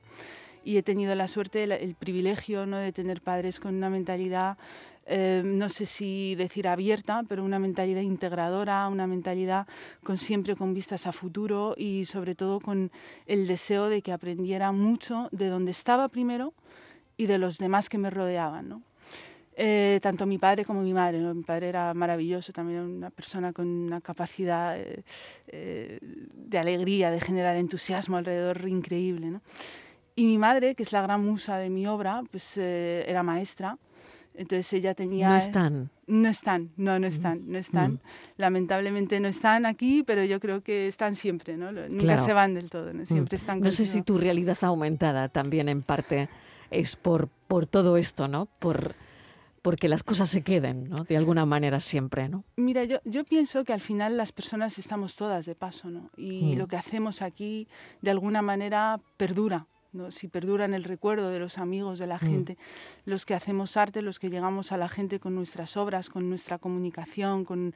Y 0.63 0.77
he 0.77 0.83
tenido 0.83 1.15
la 1.15 1.27
suerte, 1.27 1.63
el, 1.63 1.95
privilegio 1.95 2.65
¿no? 2.65 2.77
de 2.77 2.91
tener 2.91 3.21
padres 3.21 3.59
con 3.59 3.75
una 3.75 3.89
mentalidad 3.89 4.57
eh, 5.07 5.41
no 5.43 5.67
sé 5.67 5.85
si 5.87 6.35
decir 6.35 6.67
abierta, 6.67 7.23
pero 7.27 7.43
una 7.43 7.59
mentalidad 7.59 8.01
integradora, 8.01 8.87
una 8.87 9.07
mentalidad 9.07 9.67
con 10.03 10.17
siempre 10.17 10.55
con 10.55 10.73
vistas 10.73 11.07
a 11.07 11.11
futuro 11.11 11.73
y 11.75 12.05
sobre 12.05 12.35
todo 12.35 12.59
con 12.59 12.91
el 13.25 13.47
deseo 13.47 13.89
de 13.89 14.01
que 14.01 14.11
aprendiera 14.11 14.71
mucho 14.71 15.27
de 15.31 15.47
donde 15.47 15.71
estaba 15.71 16.07
primero 16.07 16.53
y 17.17 17.25
de 17.25 17.39
los 17.39 17.57
demás 17.57 17.89
que 17.89 17.97
me 17.97 18.09
rodeaban. 18.09 18.83
Eh, 19.57 19.99
tanto 20.01 20.25
mi 20.25 20.37
padre 20.37 20.63
como 20.63 20.81
mi 20.81 20.93
madre. 20.93 21.19
Mi 21.19 21.43
padre 21.43 21.69
era 21.69 21.93
maravilloso, 21.93 22.53
también 22.53 22.79
una 22.79 23.09
persona 23.09 23.51
con 23.53 23.67
una 23.67 24.01
capacidad 24.01 24.77
eh, 24.77 25.99
de 26.01 26.57
alegría, 26.57 27.11
de 27.11 27.19
generar 27.19 27.57
entusiasmo 27.57 28.17
alrededor 28.17 28.67
increíble. 28.67 29.39
Y 30.15 30.25
mi 30.25 30.37
madre, 30.37 30.75
que 30.75 30.83
es 30.83 30.91
la 30.91 31.01
gran 31.01 31.25
musa 31.25 31.57
de 31.57 31.69
mi 31.69 31.87
obra, 31.87 32.23
pues 32.31 32.57
era 32.57 33.23
maestra 33.23 33.77
entonces 34.33 34.71
ella 34.73 34.93
tenía... 34.93 35.29
No 35.29 35.35
están. 35.35 35.89
No 36.07 36.27
están, 36.27 36.71
no, 36.75 36.99
no 36.99 37.07
están, 37.07 37.49
no 37.49 37.57
están. 37.57 38.01
Lamentablemente 38.37 39.19
no 39.19 39.27
están 39.27 39.65
aquí, 39.65 40.03
pero 40.03 40.25
yo 40.25 40.39
creo 40.39 40.61
que 40.61 40.87
están 40.87 41.15
siempre, 41.15 41.55
¿no? 41.55 41.71
Nunca 41.71 42.17
se 42.17 42.33
van 42.33 42.53
del 42.53 42.69
todo, 42.69 42.91
¿no? 42.91 43.05
Siempre 43.05 43.37
están 43.37 43.61
No 43.61 43.71
sé 43.71 43.85
si 43.85 44.01
tu 44.01 44.17
realidad 44.17 44.57
aumentada 44.61 45.29
también 45.29 45.69
en 45.69 45.83
parte 45.83 46.27
es 46.69 46.95
por, 46.95 47.29
por 47.47 47.65
todo 47.65 47.97
esto, 47.97 48.27
¿no? 48.27 48.47
Por 48.59 48.95
porque 49.61 49.87
las 49.87 50.01
cosas 50.01 50.27
se 50.27 50.41
queden, 50.41 50.89
¿no? 50.89 51.03
De 51.03 51.15
alguna 51.15 51.45
manera 51.45 51.81
siempre, 51.81 52.27
¿no? 52.27 52.43
Mira, 52.55 52.83
yo, 52.83 52.97
yo 53.05 53.23
pienso 53.23 53.63
que 53.63 53.73
al 53.73 53.81
final 53.81 54.17
las 54.17 54.31
personas 54.31 54.79
estamos 54.79 55.15
todas 55.15 55.45
de 55.45 55.53
paso, 55.53 55.91
¿no? 55.91 56.09
Y 56.17 56.55
lo 56.55 56.67
que 56.67 56.77
hacemos 56.77 57.21
aquí, 57.21 57.67
de 58.01 58.09
alguna 58.09 58.41
manera, 58.41 58.99
perdura 59.17 59.67
si 60.09 60.27
perdura 60.27 60.65
en 60.65 60.73
el 60.73 60.83
recuerdo 60.83 61.29
de 61.29 61.39
los 61.39 61.57
amigos, 61.57 61.99
de 61.99 62.07
la 62.07 62.15
mm. 62.15 62.19
gente, 62.19 62.57
los 63.05 63.25
que 63.25 63.33
hacemos 63.33 63.75
arte, 63.77 64.01
los 64.01 64.19
que 64.19 64.29
llegamos 64.29 64.71
a 64.71 64.77
la 64.77 64.87
gente 64.87 65.19
con 65.19 65.35
nuestras 65.35 65.75
obras, 65.77 66.09
con 66.09 66.29
nuestra 66.29 66.57
comunicación, 66.57 67.45
con 67.45 67.73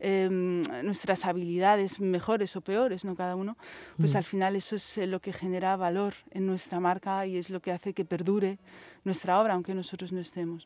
em, 0.00 0.62
nuestras 0.82 1.24
habilidades 1.24 2.00
mejores 2.00 2.56
o 2.56 2.60
peores, 2.60 3.04
¿no? 3.04 3.14
cada 3.14 3.36
uno, 3.36 3.56
pues 3.98 4.14
mm. 4.14 4.16
al 4.16 4.24
final 4.24 4.56
eso 4.56 4.76
es 4.76 4.98
eh, 4.98 5.06
lo 5.06 5.20
que 5.20 5.32
genera 5.32 5.76
valor 5.76 6.14
en 6.30 6.46
nuestra 6.46 6.80
marca 6.80 7.26
y 7.26 7.36
es 7.36 7.50
lo 7.50 7.60
que 7.60 7.72
hace 7.72 7.92
que 7.92 8.04
perdure 8.04 8.58
nuestra 9.04 9.40
obra, 9.40 9.54
aunque 9.54 9.74
nosotros 9.74 10.12
no 10.12 10.20
estemos. 10.20 10.64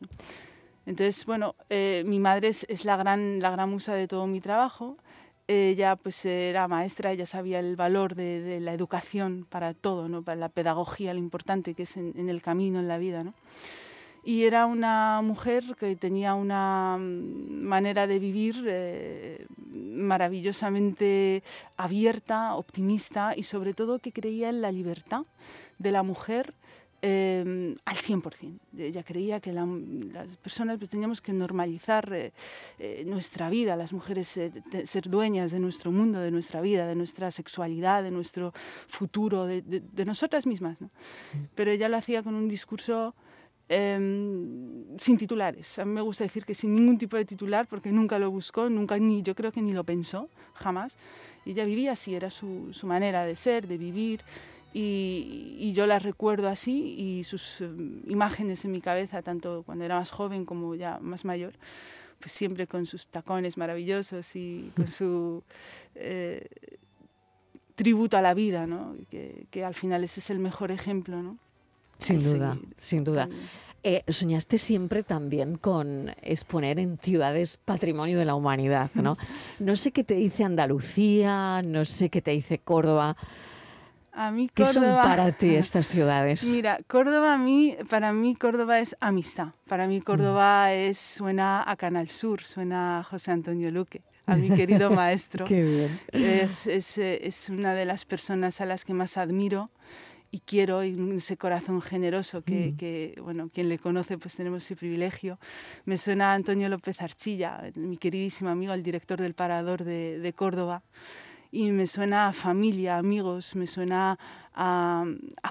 Entonces, 0.85 1.25
bueno, 1.25 1.55
eh, 1.69 2.03
mi 2.05 2.19
madre 2.19 2.49
es, 2.49 2.65
es, 2.69 2.83
la, 2.83 2.97
gran, 2.97 3.39
la 3.39 3.49
gran 3.49 3.69
musa 3.69 3.93
de 3.93 4.07
todo 4.07 4.27
mi 4.27 4.41
trabajo 4.41 4.97
ella 5.47 5.95
pues 5.95 6.25
era 6.25 6.67
maestra, 6.67 7.11
ella 7.11 7.25
sabía 7.25 7.59
el 7.59 7.75
valor 7.75 8.15
de, 8.15 8.59
la 8.61 8.73
educación 8.73 9.45
para 9.49 9.73
todo, 9.73 10.07
¿no? 10.07 10.21
para 10.21 10.39
la 10.39 10.49
pedagogía, 10.49 11.13
lo 11.13 11.19
importante 11.19 11.73
que 11.73 11.83
es 11.83 11.97
en, 11.97 12.29
el 12.29 12.41
camino, 12.41 12.79
en 12.79 12.87
la 12.87 12.97
vida. 12.97 13.23
¿no? 13.23 13.33
Y 14.23 14.43
era 14.43 14.65
una 14.65 15.21
mujer 15.21 15.75
que 15.77 15.95
tenía 15.95 16.33
una 16.33 16.97
mm, 16.97 17.63
manera 17.63 18.07
de 18.07 18.19
vivir 18.19 18.63
eh, 18.67 19.45
maravillosamente 19.73 21.43
abierta, 21.75 22.55
optimista 22.55 23.33
y 23.35 23.43
sobre 23.43 23.73
todo 23.73 23.99
que 23.99 24.13
creía 24.13 24.49
en 24.49 24.61
la 24.61 24.71
libertad 24.71 25.23
de 25.77 25.91
la 25.91 26.03
mujer 26.03 26.53
eh, 27.05 27.75
al 27.83 27.97
100%. 27.97 28.59
Ella 28.77 29.03
creía 29.03 29.41
que 29.41 29.51
las 29.51 30.37
personas 30.37 30.77
pues, 30.77 30.89
teníamos 30.89 31.19
que 31.19 31.33
normalizar 31.33 32.11
eh, 32.13 32.31
eh, 32.79 33.03
nuestra 33.05 33.49
vida, 33.49 33.75
las 33.75 33.91
mujeres 33.91 34.37
eh, 34.37 34.53
ser 34.85 35.09
dueñas 35.09 35.51
de 35.51 35.59
nuestro 35.59 35.91
mundo, 35.91 36.21
de 36.21 36.31
nuestra 36.31 36.61
vida, 36.61 36.87
de 36.87 36.95
nuestra 36.95 37.29
sexualidad, 37.29 38.03
de 38.03 38.11
nuestro 38.11 38.53
futuro, 38.87 39.45
de, 39.45 39.61
de, 39.61 40.05
nosotras 40.05 40.47
mismas. 40.47 40.79
¿no? 40.79 40.89
Pero 41.55 41.71
ella 41.71 41.89
lo 41.89 41.97
hacía 41.97 42.23
con 42.23 42.35
un 42.35 42.47
discurso 42.47 43.13
em, 43.67 44.97
sin 44.97 45.17
titulares. 45.17 45.77
A 45.79 45.85
mí 45.85 45.91
me 45.91 46.01
gusta 46.01 46.23
decir 46.23 46.45
que 46.45 46.55
sin 46.55 46.73
ningún 46.73 46.97
tipo 46.97 47.17
de 47.17 47.25
titular, 47.25 47.67
porque 47.67 47.91
nunca 47.91 48.17
lo 48.17 48.31
buscó, 48.31 48.69
nunca 48.69 48.97
ni 48.97 49.21
yo 49.23 49.35
creo 49.35 49.51
que 49.51 49.61
ni 49.61 49.73
lo 49.73 49.83
pensó, 49.83 50.29
jamás. 50.53 50.95
Y 51.45 51.51
ella 51.51 51.65
vivía 51.65 51.91
así, 51.91 52.15
era 52.15 52.29
su, 52.29 52.69
su 52.71 52.87
manera 52.87 53.25
de 53.25 53.35
ser, 53.35 53.67
de 53.67 53.77
vivir. 53.77 54.21
Y, 54.73 55.71
yo 55.75 55.87
las 55.87 56.03
recuerdo 56.03 56.49
así 56.49 56.95
y 56.97 57.23
sus 57.23 57.61
eh, 57.61 57.69
imágenes 58.07 58.65
en 58.65 58.71
mi 58.71 58.81
cabeza, 58.81 59.21
tanto 59.21 59.63
cuando 59.63 59.85
era 59.85 59.97
más 59.97 60.11
joven 60.11 60.45
como 60.45 60.75
ya 60.75 60.99
más 60.99 61.25
mayor, 61.25 61.53
pues 62.19 62.31
siempre 62.31 62.67
con 62.67 62.85
sus 62.85 63.07
tacones 63.07 63.57
maravillosos 63.57 64.35
y 64.35 64.71
con 64.75 64.87
su 64.87 65.43
eh, 65.95 66.47
tributo 67.75 68.17
a 68.17 68.21
la 68.21 68.33
vida, 68.33 68.67
¿no? 68.67 68.95
que, 69.09 69.47
que, 69.49 69.63
al 69.65 69.73
final 69.73 70.03
ese 70.03 70.19
es 70.19 70.29
el 70.29 70.39
mejor 70.39 70.71
ejemplo. 70.71 71.21
¿no? 71.23 71.37
Sin 71.97 72.21
duda, 72.21 72.57
sin 72.77 73.03
duda. 73.03 73.29
Eh, 73.85 74.03
soñaste 74.07 74.57
siempre 74.57 75.03
también 75.03 75.57
con 75.57 76.09
exponer 76.21 76.79
en 76.79 76.97
ciudades 76.97 77.57
patrimonio 77.57 78.17
de 78.17 78.25
la 78.25 78.35
humanidad, 78.35 78.89
¿no? 78.93 79.17
No 79.59 79.75
sé 79.75 79.91
qué 79.91 80.03
te 80.03 80.15
dice 80.15 80.43
Andalucía, 80.43 81.61
no 81.63 81.83
sé 81.83 82.09
qué 82.09 82.21
te 82.21 82.31
dice 82.31 82.59
Córdoba, 82.59 83.17
a 84.13 84.31
mí 84.31 84.49
¿Qué 84.53 84.65
son 84.65 84.83
para 84.83 85.31
ti 85.31 85.55
estas 85.55 85.89
ciudades? 85.89 86.43
Mira, 86.45 86.79
Córdoba 86.87 87.33
a 87.33 87.37
mí, 87.37 87.75
para 87.89 88.13
mí 88.13 88.35
Córdoba 88.35 88.79
es 88.79 88.95
amistad. 88.99 89.49
Para 89.67 89.87
mí 89.87 90.01
Córdoba 90.01 90.67
mm. 90.67 90.71
es, 90.71 90.97
suena 90.97 91.63
a 91.69 91.75
Canal 91.75 92.09
Sur, 92.09 92.41
suena 92.41 92.99
a 92.99 93.03
José 93.03 93.31
Antonio 93.31 93.71
Luque, 93.71 94.01
a 94.25 94.35
mi 94.35 94.49
querido 94.49 94.91
maestro. 94.91 95.45
Qué 95.45 95.61
bien. 95.63 95.99
Es, 96.11 96.67
es, 96.67 96.97
es, 96.97 97.49
una 97.49 97.73
de 97.73 97.85
las 97.85 98.05
personas 98.05 98.61
a 98.61 98.65
las 98.65 98.85
que 98.85 98.93
más 98.93 99.17
admiro 99.17 99.71
y 100.29 100.39
quiero 100.39 100.83
y 100.83 100.97
ese 101.15 101.37
corazón 101.37 101.81
generoso 101.81 102.41
que, 102.43 102.71
mm. 102.71 102.77
que, 102.77 103.15
bueno, 103.21 103.49
quien 103.53 103.69
le 103.69 103.79
conoce 103.79 104.17
pues 104.17 104.35
tenemos 104.35 104.63
ese 104.63 104.75
privilegio. 104.75 105.39
Me 105.85 105.97
suena 105.97 106.31
a 106.31 106.35
Antonio 106.35 106.69
López 106.69 107.01
Archilla, 107.01 107.63
mi 107.75 107.97
queridísimo 107.97 108.49
amigo, 108.49 108.73
el 108.73 108.83
director 108.83 109.19
del 109.19 109.33
Parador 109.33 109.83
de, 109.83 110.19
de 110.19 110.33
Córdoba 110.33 110.83
y 111.53 111.71
me 111.71 111.85
suena 111.85 112.29
a 112.29 112.33
familia, 112.33 112.97
amigos, 112.97 113.55
me 113.55 113.67
suena 113.67 114.17
a, 114.55 115.05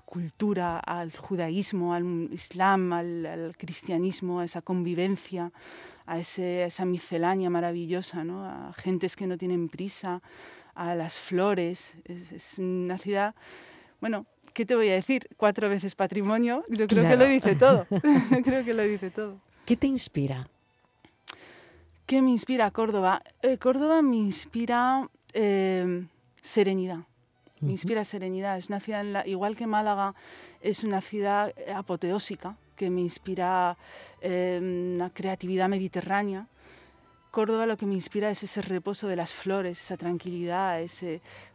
cultura, 0.05 0.81
al 0.81 1.17
judaísmo, 1.17 1.95
al 1.95 2.29
islam, 2.33 2.93
al, 2.93 3.55
cristianismo, 3.57 4.41
a 4.41 4.45
esa 4.45 4.63
convivencia, 4.63 5.53
a, 6.05 6.19
ese, 6.19 6.65
esa 6.65 6.85
miscelánea 6.85 7.51
maravillosa, 7.51 8.25
¿no? 8.25 8.45
a 8.45 8.73
gentes 8.73 9.15
que 9.15 9.29
no 9.29 9.39
tienen 9.39 9.69
prisa, 9.69 10.21
a 10.75 10.97
las 10.97 11.21
flores. 11.21 11.95
Es, 12.05 12.59
una 12.59 12.99
ciudad, 12.99 13.37
bueno, 14.01 14.27
¿qué 14.55 14.67
te 14.67 14.75
voy 14.75 14.89
a 14.89 14.95
decir? 14.95 15.29
Cuatro 15.37 15.69
veces 15.69 15.95
patrimonio, 15.95 16.65
yo 16.69 16.89
creo 16.89 17.09
que 17.09 17.17
lo 17.17 17.27
dice 17.27 17.55
todo. 17.55 17.87
yo 18.33 18.43
creo 18.43 18.65
que 18.65 18.75
lo 18.75 18.83
dice 18.83 19.11
todo. 19.11 19.39
¿Qué 19.65 19.77
te 19.77 19.87
inspira? 19.87 20.49
¿Qué 22.07 22.21
me 22.21 22.33
inspira 22.33 22.69
Córdoba? 22.73 23.23
Eh, 23.43 23.57
Córdoba 23.59 24.03
me 24.03 24.17
inspira 24.17 25.09
Em, 25.33 26.09
serenidad. 26.43 27.01
Me 27.61 27.71
inspira 27.71 28.05
serenidad. 28.05 28.59
Es 28.59 28.69
una 28.69 28.81
ciudad, 28.81 29.25
igual 29.25 29.57
que 29.57 29.67
Málaga, 29.67 30.15
es 30.61 30.85
una 30.85 31.01
ciudad 31.01 31.55
apoteósica 31.75 32.57
que 32.77 32.91
me 32.91 33.01
inspira 33.01 33.77
em, 34.21 34.95
una 34.97 35.11
creatividad 35.11 35.69
mediterránea. 35.69 36.49
Córdoba 37.31 37.65
lo 37.67 37.77
que 37.77 37.87
me 37.87 37.95
inspira 37.95 38.31
es 38.31 38.43
ese 38.43 38.61
reposo 38.61 39.09
de 39.09 39.17
las 39.17 39.33
flores, 39.33 39.81
esa 39.81 39.97
tranquilidad, 39.97 40.83
esa 40.83 41.07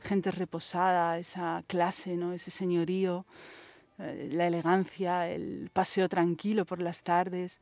gente 0.02 0.32
reposada, 0.32 1.20
esa 1.20 1.64
clase, 1.68 2.16
¿no? 2.16 2.34
ese 2.34 2.50
señorío, 2.50 3.26
eh, 4.00 4.30
la 4.32 4.48
elegancia, 4.48 5.30
el 5.30 5.70
paseo 5.72 6.10
tranquilo 6.10 6.66
por 6.66 6.82
las 6.82 7.04
tardes 7.04 7.60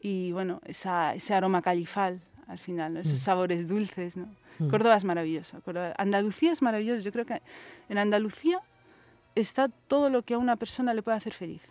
y 0.00 0.32
bueno, 0.32 0.60
ese 0.64 1.34
aroma 1.34 1.62
califal 1.62 2.20
al 2.52 2.58
final, 2.58 2.98
esos 2.98 3.14
mm. 3.14 3.24
sabores 3.24 3.66
dulces. 3.66 4.16
¿no? 4.16 4.28
Mm. 4.58 4.68
Córdoba 4.68 4.96
es 4.96 5.04
maravilloso. 5.04 5.62
Andalucía 5.96 6.52
es 6.52 6.60
maravilloso. 6.60 7.00
Yo 7.02 7.10
creo 7.10 7.24
que 7.24 7.40
en 7.88 7.98
Andalucía 7.98 8.60
está 9.34 9.68
todo 9.68 10.10
lo 10.10 10.22
que 10.22 10.34
a 10.34 10.38
una 10.38 10.56
persona 10.56 10.92
le 10.92 11.02
puede 11.02 11.16
hacer 11.16 11.32
feliz. 11.32 11.62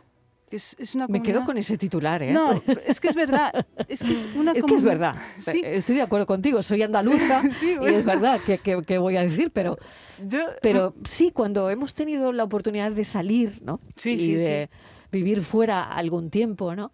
Es, 0.49 0.75
es 0.79 0.95
una 0.95 1.07
Me 1.07 1.21
quedo 1.21 1.45
con 1.45 1.57
ese 1.57 1.77
titular, 1.77 2.21
¿eh? 2.21 2.33
No, 2.33 2.61
es 2.85 2.99
que 2.99 3.07
es 3.07 3.15
verdad. 3.15 3.65
Es 3.87 4.03
que 4.03 4.11
es 4.11 4.27
una 4.35 4.51
es, 4.51 4.63
que 4.63 4.73
es 4.73 4.83
verdad. 4.83 5.15
Sí. 5.37 5.61
Estoy 5.63 5.95
de 5.95 6.01
acuerdo 6.01 6.25
contigo. 6.25 6.61
Soy 6.63 6.81
andaluza 6.81 7.43
sí, 7.51 7.77
y 7.79 7.85
es 7.85 8.03
verdad 8.03 8.41
que, 8.41 8.57
que, 8.57 8.97
voy 8.97 9.15
a 9.15 9.21
decir, 9.21 9.51
pero, 9.53 9.77
Yo, 10.25 10.47
pero 10.61 10.95
sí, 11.05 11.31
cuando 11.31 11.69
hemos 11.69 11.93
tenido 11.93 12.33
la 12.33 12.43
oportunidad 12.43 12.91
de 12.91 13.05
salir, 13.05 13.61
¿no? 13.63 13.79
Sí, 13.95 14.15
y 14.15 14.33
de 14.33 14.69
vivir 15.11 15.43
fuera 15.43 15.83
algún 15.83 16.29
tiempo, 16.31 16.75
¿no? 16.75 16.91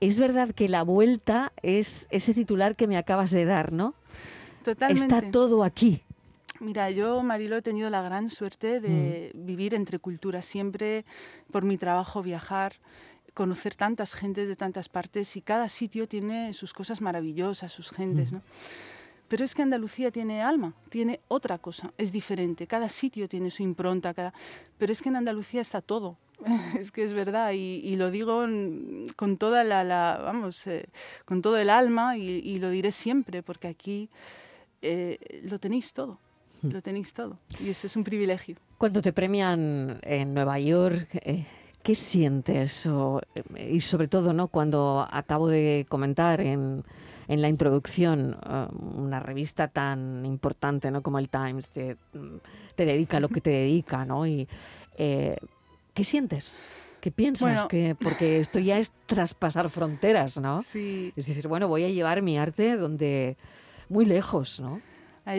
Es 0.00 0.18
verdad 0.18 0.50
que 0.52 0.68
la 0.68 0.82
vuelta 0.82 1.52
es 1.62 2.06
ese 2.10 2.34
titular 2.34 2.76
que 2.76 2.86
me 2.86 2.96
acabas 2.96 3.30
de 3.30 3.44
dar, 3.44 3.72
¿no? 3.72 3.94
Totalmente. 4.64 5.02
Está 5.16 5.30
todo 5.30 5.62
aquí. 5.62 6.02
Mira, 6.60 6.90
yo, 6.90 7.22
Marilo, 7.22 7.56
he 7.56 7.62
tenido 7.62 7.90
la 7.90 8.02
gran 8.02 8.30
suerte 8.30 8.80
de 8.80 9.30
Mm. 9.34 9.46
vivir 9.46 9.74
entre 9.74 9.98
culturas, 9.98 10.44
siempre 10.46 11.04
por 11.50 11.64
mi 11.64 11.76
trabajo 11.78 12.22
viajar, 12.22 12.74
conocer 13.34 13.74
tantas 13.74 14.14
gentes 14.14 14.48
de 14.48 14.56
tantas 14.56 14.88
partes 14.88 15.36
y 15.36 15.42
cada 15.42 15.68
sitio 15.68 16.08
tiene 16.08 16.54
sus 16.54 16.72
cosas 16.72 17.00
maravillosas, 17.02 17.72
sus 17.72 17.90
gentes, 17.90 18.32
Mm. 18.32 18.36
¿no? 18.36 18.42
Pero 19.28 19.44
es 19.44 19.54
que 19.54 19.62
Andalucía 19.62 20.10
tiene 20.10 20.40
alma, 20.40 20.72
tiene 20.88 21.20
otra 21.28 21.58
cosa, 21.58 21.92
es 21.98 22.12
diferente, 22.12 22.66
cada 22.66 22.88
sitio 22.88 23.28
tiene 23.28 23.50
su 23.50 23.62
impronta, 23.62 24.14
cada... 24.14 24.32
pero 24.78 24.92
es 24.92 25.02
que 25.02 25.08
en 25.10 25.16
Andalucía 25.16 25.60
está 25.60 25.82
todo, 25.82 26.16
es 26.78 26.90
que 26.92 27.02
es 27.04 27.12
verdad 27.12 27.52
y, 27.52 27.80
y 27.82 27.96
lo 27.96 28.10
digo 28.10 28.44
con 29.16 29.36
toda 29.38 29.64
la, 29.64 29.84
la- 29.84 30.20
vamos, 30.22 30.66
eh, 30.66 30.86
con 31.24 31.42
todo 31.42 31.56
el 31.58 31.70
alma 31.70 32.16
y, 32.16 32.28
y 32.44 32.58
lo 32.58 32.70
diré 32.70 32.92
siempre 32.92 33.42
porque 33.42 33.68
aquí 33.68 34.08
eh, 34.82 35.18
lo 35.44 35.58
tenéis 35.58 35.92
todo, 35.92 36.18
lo 36.62 36.82
tenéis 36.82 37.12
todo 37.12 37.38
y 37.60 37.70
eso 37.70 37.86
es 37.86 37.96
un 37.96 38.04
privilegio. 38.04 38.56
Cuando 38.78 39.00
te 39.00 39.12
premian 39.12 39.98
en 40.02 40.34
Nueva 40.34 40.58
York, 40.60 41.08
eh, 41.24 41.46
¿qué 41.82 41.94
sientes? 41.94 42.86
O, 42.86 43.22
eh, 43.34 43.70
y 43.72 43.80
sobre 43.80 44.06
todo, 44.08 44.32
¿no? 44.34 44.48
Cuando 44.48 45.06
acabo 45.10 45.48
de 45.48 45.86
comentar 45.88 46.42
en, 46.42 46.84
en 47.28 47.40
la 47.42 47.48
introducción, 47.48 48.36
eh, 48.46 48.66
una 48.96 49.18
revista 49.20 49.68
tan 49.68 50.26
importante 50.26 50.90
¿no? 50.90 51.02
como 51.02 51.18
el 51.18 51.30
Times 51.30 51.68
te, 51.70 51.96
te 52.74 52.84
dedica 52.84 53.16
a 53.16 53.20
lo 53.20 53.30
que 53.30 53.40
te 53.40 53.50
dedica, 53.50 54.04
¿no? 54.04 54.26
Y, 54.26 54.46
eh, 54.98 55.36
¿Qué 55.96 56.04
sientes? 56.04 56.60
¿Qué 57.00 57.10
piensas? 57.10 57.50
Bueno. 57.52 57.68
que 57.68 57.94
Porque 57.98 58.38
esto 58.38 58.58
ya 58.58 58.78
es 58.78 58.92
traspasar 59.06 59.70
fronteras, 59.70 60.38
¿no? 60.38 60.60
Sí, 60.60 61.12
Es 61.16 61.26
decir, 61.26 61.48
bueno, 61.48 61.68
voy 61.68 61.84
a 61.84 61.88
llevar 61.88 62.20
mi 62.20 62.36
arte 62.38 62.76
donde 62.76 63.38
muy 63.88 64.04
lejos, 64.04 64.60
¿no? 64.60 64.80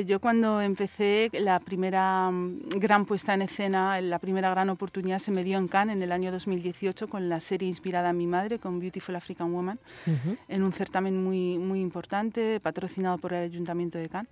Yo 0.05 0.19
cuando 0.19 0.59
empecé 0.59 1.29
la 1.31 1.59
primera 1.61 2.29
mm, 2.29 2.69
gran 2.77 3.05
puesta 3.05 3.33
en 3.33 3.43
escena, 3.43 4.01
la 4.01 4.19
primera 4.19 4.49
gran 4.49 4.69
oportunidad 4.69 5.19
se 5.19 5.31
me 5.31 5.45
dio 5.45 5.57
en 5.57 5.69
Cannes 5.69 5.95
en 5.95 6.01
el 6.03 6.11
año 6.11 6.29
2018 6.31 7.07
con 7.07 7.29
la 7.29 7.39
serie 7.39 7.69
inspirada 7.69 8.09
en 8.09 8.17
mi 8.17 8.27
madre, 8.27 8.59
con 8.59 8.79
Beautiful 8.81 9.15
African 9.15 9.53
Woman, 9.53 9.79
Ujú. 10.05 10.35
en 10.49 10.63
un 10.63 10.73
certamen 10.73 11.23
muy, 11.23 11.57
muy 11.57 11.79
importante, 11.79 12.59
patrocinado 12.59 13.17
por 13.17 13.31
el 13.31 13.43
Ayuntamiento 13.43 13.97
de 13.97 14.09
Cannes. 14.09 14.31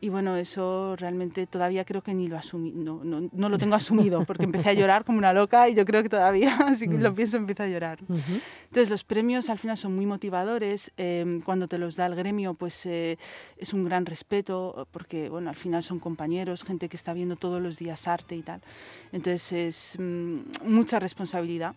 Y 0.00 0.08
bueno, 0.10 0.36
eso 0.36 0.94
realmente 0.96 1.46
todavía 1.46 1.84
creo 1.84 2.02
que 2.02 2.14
ni 2.14 2.28
lo 2.28 2.36
asumí, 2.36 2.70
no, 2.70 3.02
no, 3.02 3.28
no 3.32 3.48
lo 3.48 3.58
tengo 3.58 3.74
asumido, 3.74 4.24
porque 4.24 4.44
empecé 4.44 4.70
a 4.70 4.72
llorar 4.74 5.04
como 5.04 5.18
una 5.18 5.32
loca 5.32 5.68
y 5.68 5.74
yo 5.74 5.84
creo 5.84 6.02
que 6.02 6.08
todavía, 6.08 6.56
así 6.66 6.86
que 6.86 6.98
lo 6.98 7.14
pienso, 7.14 7.36
empiezo 7.36 7.62
a 7.62 7.68
llorar. 7.68 7.98
Entonces 8.08 8.90
los 8.90 9.04
premios 9.04 9.48
al 9.48 9.58
final 9.58 9.76
son 9.76 9.94
muy 9.94 10.06
motivadores. 10.06 10.92
eh, 10.96 11.40
cuando 11.44 11.68
te 11.68 11.78
los 11.78 11.96
da 11.96 12.06
el 12.06 12.14
gremio, 12.14 12.54
pues 12.54 12.86
eh, 12.86 13.18
es 13.56 13.72
un 13.72 13.84
gran 13.84 14.06
respeto 14.06 14.86
porque 14.90 15.28
bueno, 15.28 15.50
al 15.50 15.56
final 15.56 15.82
son 15.82 15.98
compañeros, 15.98 16.62
gente 16.62 16.88
que 16.88 16.96
está 16.96 17.14
viendo 17.14 17.36
todos 17.36 17.62
los 17.62 17.78
días 17.78 18.06
arte 18.06 18.36
y 18.36 18.42
tal. 18.42 18.60
Entonces 19.12 19.52
es 19.52 19.96
mm, 19.98 20.38
mucha 20.64 20.98
responsabilidad. 20.98 21.74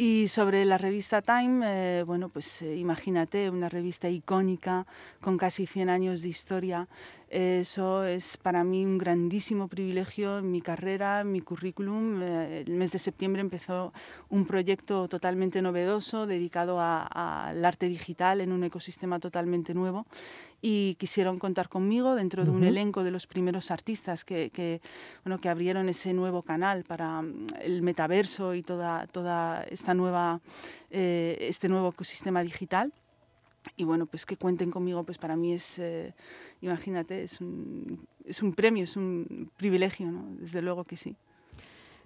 Y 0.00 0.28
sobre 0.28 0.64
la 0.64 0.78
revista 0.78 1.22
Time, 1.22 1.66
eh, 1.66 2.02
bueno, 2.04 2.28
pues 2.28 2.62
eh, 2.62 2.76
imagínate, 2.76 3.50
una 3.50 3.68
revista 3.68 4.08
icónica 4.08 4.86
con 5.20 5.36
casi 5.36 5.66
100 5.66 5.90
años 5.90 6.22
de 6.22 6.28
historia. 6.28 6.86
Eso 7.30 8.04
es 8.04 8.36
para 8.36 8.62
mí 8.62 8.86
un 8.86 8.96
grandísimo 8.96 9.66
privilegio 9.66 10.38
en 10.38 10.52
mi 10.52 10.60
carrera, 10.60 11.22
en 11.22 11.32
mi 11.32 11.40
currículum. 11.40 12.22
Eh, 12.22 12.62
el 12.64 12.74
mes 12.74 12.92
de 12.92 13.00
septiembre 13.00 13.40
empezó 13.40 13.92
un 14.30 14.46
proyecto 14.46 15.08
totalmente 15.08 15.62
novedoso 15.62 16.28
dedicado 16.28 16.80
al 16.80 17.64
arte 17.64 17.88
digital 17.88 18.40
en 18.40 18.52
un 18.52 18.62
ecosistema 18.62 19.18
totalmente 19.18 19.74
nuevo 19.74 20.06
y 20.60 20.96
quisieron 20.96 21.38
contar 21.38 21.68
conmigo 21.68 22.14
dentro 22.14 22.44
de 22.44 22.50
un 22.50 22.58
Ujú. 22.58 22.66
elenco 22.66 23.04
de 23.04 23.10
los 23.10 23.26
primeros 23.26 23.70
artistas 23.70 24.24
que, 24.24 24.50
que, 24.50 24.80
bueno, 25.24 25.40
que 25.40 25.48
abrieron 25.48 25.88
ese 25.88 26.12
nuevo 26.12 26.42
canal 26.42 26.84
para 26.84 27.22
mm, 27.22 27.46
el 27.62 27.82
metaverso 27.82 28.54
y 28.54 28.62
toda, 28.62 29.06
toda 29.06 29.62
esta 29.64 29.94
nueva, 29.94 30.40
eh, 30.90 31.36
este 31.40 31.68
nuevo 31.68 31.90
ecosistema 31.90 32.42
digital. 32.42 32.92
Y 33.76 33.84
bueno, 33.84 34.06
pues 34.06 34.24
que 34.26 34.36
cuenten 34.36 34.70
conmigo, 34.70 35.04
pues 35.04 35.18
para 35.18 35.36
mí 35.36 35.52
es, 35.52 35.78
eh, 35.78 36.14
imagínate, 36.60 37.22
es 37.22 37.40
un, 37.40 38.06
es 38.24 38.42
un 38.42 38.52
premio, 38.52 38.84
es 38.84 38.96
un 38.96 39.50
privilegio, 39.56 40.10
¿no? 40.10 40.24
Desde 40.40 40.62
luego 40.62 40.84
que 40.84 40.96
sí. 40.96 41.14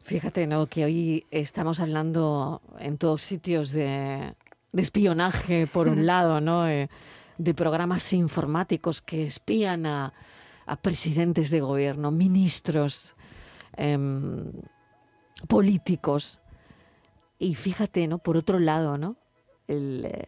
Fíjate, 0.03 0.47
¿no? 0.47 0.67
Que 0.67 0.85
hoy 0.85 1.25
estamos 1.31 1.79
hablando 1.79 2.61
en 2.81 2.99
todos 2.99 3.23
sitios 3.23 3.71
de, 3.71 4.35
de 4.73 4.83
espionaje, 4.83 5.67
por 5.69 5.89
un 5.89 6.05
lado, 6.07 6.41
¿no? 6.41 6.69
Eh, 6.69 6.89
de 7.43 7.55
programas 7.55 8.13
informáticos 8.13 9.03
que 9.03 9.25
espían 9.25 9.87
a, 9.87 10.13
a 10.67 10.77
presidentes 10.77 11.51
de 11.51 11.61
gobierno, 11.61 12.11
ministros, 12.11 13.15
em, 13.77 14.53
políticos. 15.49 16.40
Y 17.38 17.55
fíjate, 17.55 18.07
¿no? 18.07 18.19
Por 18.19 18.37
otro 18.37 18.59
lado, 18.59 18.99
¿no? 18.99 19.16
Eh, 19.69 20.27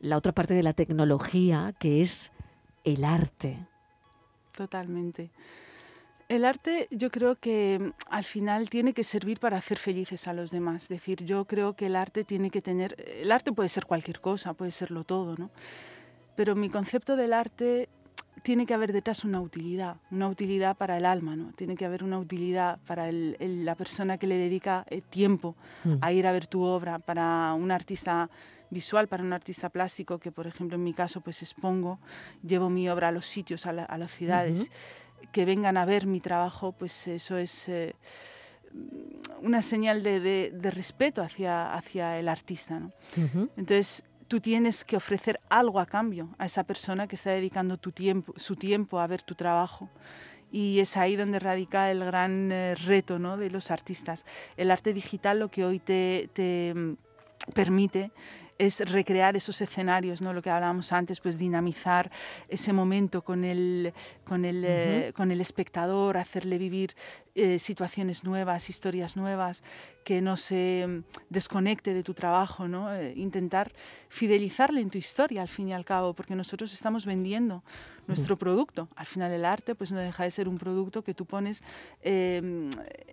la 0.00 0.16
otra 0.16 0.32
parte 0.32 0.54
de 0.54 0.62
la 0.62 0.74
tecnología 0.74 1.74
que 1.78 2.02
es 2.02 2.32
el 2.84 3.04
arte. 3.04 3.66
Totalmente. 4.56 5.30
El 6.28 6.44
arte 6.44 6.88
yo 6.90 7.10
creo 7.10 7.36
que 7.36 7.78
mm, 7.80 7.90
al 8.08 8.24
final 8.24 8.70
tiene 8.70 8.94
que 8.94 9.04
servir 9.04 9.40
para 9.40 9.58
hacer 9.58 9.78
felices 9.78 10.28
a 10.28 10.32
los 10.32 10.50
demás. 10.50 10.84
Es 10.84 10.88
decir, 10.88 11.24
yo 11.24 11.44
creo 11.46 11.74
que 11.74 11.86
el 11.86 11.96
arte 11.96 12.24
tiene 12.24 12.50
que 12.50 12.62
tener... 12.62 12.96
El 13.20 13.32
arte 13.32 13.52
puede 13.52 13.68
ser 13.68 13.86
cualquier 13.86 14.20
cosa, 14.20 14.54
puede 14.54 14.70
serlo 14.70 15.04
todo, 15.04 15.36
¿no? 15.36 15.50
Pero 16.36 16.54
mi 16.54 16.68
concepto 16.68 17.16
del 17.16 17.32
arte 17.32 17.88
tiene 18.42 18.66
que 18.66 18.74
haber 18.74 18.92
detrás 18.92 19.24
una 19.24 19.40
utilidad, 19.40 19.96
una 20.10 20.28
utilidad 20.28 20.76
para 20.76 20.98
el 20.98 21.06
alma, 21.06 21.34
¿no? 21.36 21.52
Tiene 21.52 21.76
que 21.76 21.86
haber 21.86 22.04
una 22.04 22.18
utilidad 22.18 22.78
para 22.86 23.08
el- 23.08 23.36
el- 23.40 23.64
la 23.64 23.74
persona 23.74 24.18
que 24.18 24.26
le 24.26 24.36
dedica 24.36 24.84
eh, 24.90 25.00
tiempo 25.00 25.56
Mm. 25.84 25.94
a 26.02 26.12
ir 26.12 26.26
a 26.26 26.32
ver 26.32 26.46
tu 26.46 26.62
obra, 26.62 26.98
para 26.98 27.54
un 27.54 27.70
artista 27.70 28.28
visual, 28.70 29.08
para 29.08 29.22
un 29.22 29.32
artista 29.32 29.70
plástico, 29.70 30.18
que 30.18 30.30
por 30.32 30.46
ejemplo 30.46 30.76
en 30.76 30.82
mi 30.84 30.92
caso 30.92 31.20
pues 31.22 31.40
expongo, 31.42 31.98
llevo 32.46 32.68
mi 32.68 32.88
obra 32.88 33.08
a 33.08 33.12
los 33.12 33.24
sitios, 33.24 33.64
a, 33.66 33.72
la- 33.72 33.84
a 33.84 33.96
las 33.96 34.10
ciudades, 34.10 34.70
que 35.32 35.44
vengan 35.46 35.76
a 35.78 35.84
ver 35.86 36.06
mi 36.06 36.20
trabajo, 36.20 36.72
pues 36.72 37.06
eso 37.08 37.38
es 37.38 37.68
eh, 37.68 37.94
una 39.40 39.62
señal 39.62 40.02
de, 40.02 40.20
de- 40.20 40.50
de 40.52 40.70
respeto 40.70 41.22
hacia, 41.22 41.72
hacia 41.74 42.18
el 42.18 42.28
artista, 42.28 42.78
¿no? 42.80 42.90
Entonces, 43.56 44.04
tú 44.34 44.40
tienes 44.40 44.84
que 44.84 44.96
ofrecer 44.96 45.38
algo 45.48 45.78
a 45.78 45.86
cambio 45.86 46.28
a 46.38 46.46
esa 46.46 46.64
persona 46.64 47.06
que 47.06 47.14
está 47.14 47.30
dedicando 47.30 47.76
tu 47.76 47.92
tiempo, 47.92 48.32
su 48.34 48.56
tiempo 48.56 48.98
a 48.98 49.06
ver 49.06 49.22
tu 49.22 49.36
trabajo. 49.36 49.88
Y 50.50 50.80
es 50.80 50.96
ahí 50.96 51.14
donde 51.14 51.38
radica 51.38 51.88
el 51.92 52.04
gran 52.04 52.50
eh, 52.50 52.74
reto 52.74 53.20
¿no? 53.20 53.36
de 53.36 53.48
los 53.48 53.70
artistas. 53.70 54.26
El 54.56 54.72
arte 54.72 54.92
digital 54.92 55.38
lo 55.38 55.52
que 55.52 55.64
hoy 55.64 55.78
te, 55.78 56.28
te, 56.32 56.74
mm, 56.74 56.96
permite 57.54 58.10
es 58.58 58.80
recrear 58.90 59.36
esos 59.36 59.60
escenarios, 59.60 60.20
¿no? 60.20 60.32
lo 60.32 60.42
que 60.42 60.50
hablábamos 60.50 60.92
antes, 60.92 61.20
pues 61.20 61.38
dinamizar 61.38 62.10
ese 62.48 62.72
momento 62.72 63.22
con 63.22 63.44
el, 63.44 63.92
con 64.24 64.44
el, 64.44 64.64
eh, 64.66 65.12
con 65.14 65.30
el 65.30 65.40
espectador, 65.40 66.16
hacerle 66.16 66.58
vivir 66.58 66.96
eh, 67.34 67.58
situaciones 67.58 68.22
nuevas, 68.24 68.70
historias 68.70 69.16
nuevas, 69.16 69.62
que 70.04 70.20
no 70.20 70.36
se 70.36 70.84
mm, 70.86 71.02
desconecte 71.30 71.92
de 71.94 72.02
tu 72.02 72.14
trabajo, 72.14 72.68
¿no? 72.68 72.92
Eh, 72.94 73.12
intentar 73.16 73.72
fidelizarle 74.08 74.80
en 74.80 74.90
tu 74.90 74.98
historia 74.98 75.42
al 75.42 75.48
fin 75.48 75.68
y 75.68 75.72
al 75.72 75.84
cabo, 75.84 76.12
porque 76.14 76.34
nosotros 76.36 76.72
estamos 76.72 77.06
vendiendo 77.06 77.64
nuestro 78.06 78.36
producto. 78.36 78.88
Al 78.96 79.06
final 79.06 79.32
el 79.32 79.44
arte 79.46 79.74
pues 79.74 79.90
no 79.90 79.98
deja 79.98 80.24
de 80.24 80.30
ser 80.30 80.46
un 80.46 80.58
producto 80.58 81.02
que 81.02 81.14
tú 81.14 81.24
pones 81.24 81.62
eh, 82.02 82.36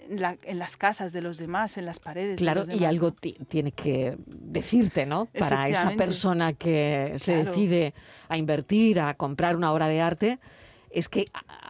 en, 0.10 0.22
la- 0.22 0.38
en 0.44 0.60
las 0.60 0.76
casas 0.78 1.14
de 1.14 1.22
los 1.22 1.38
demás, 1.38 1.78
en 1.78 1.86
las 1.86 2.00
paredes. 2.00 2.32
de 2.32 2.36
Claro, 2.44 2.64
y 2.72 2.84
algo 2.84 3.12
tiene 3.14 3.72
que 3.72 4.18
decirte, 4.28 5.06
¿no? 5.06 5.26
Para 5.28 5.68
esa 5.70 5.92
persona 5.92 6.54
que 6.54 7.14
se 7.18 7.34
Claro. 7.36 7.50
decide 7.52 7.94
a 8.28 8.38
invertir, 8.38 9.00
a 9.00 9.14
comprar 9.16 9.56
una 9.56 9.72
obra 9.72 9.88
de 9.88 10.02
arte, 10.02 10.40
es 10.94 11.08
que 11.10 11.26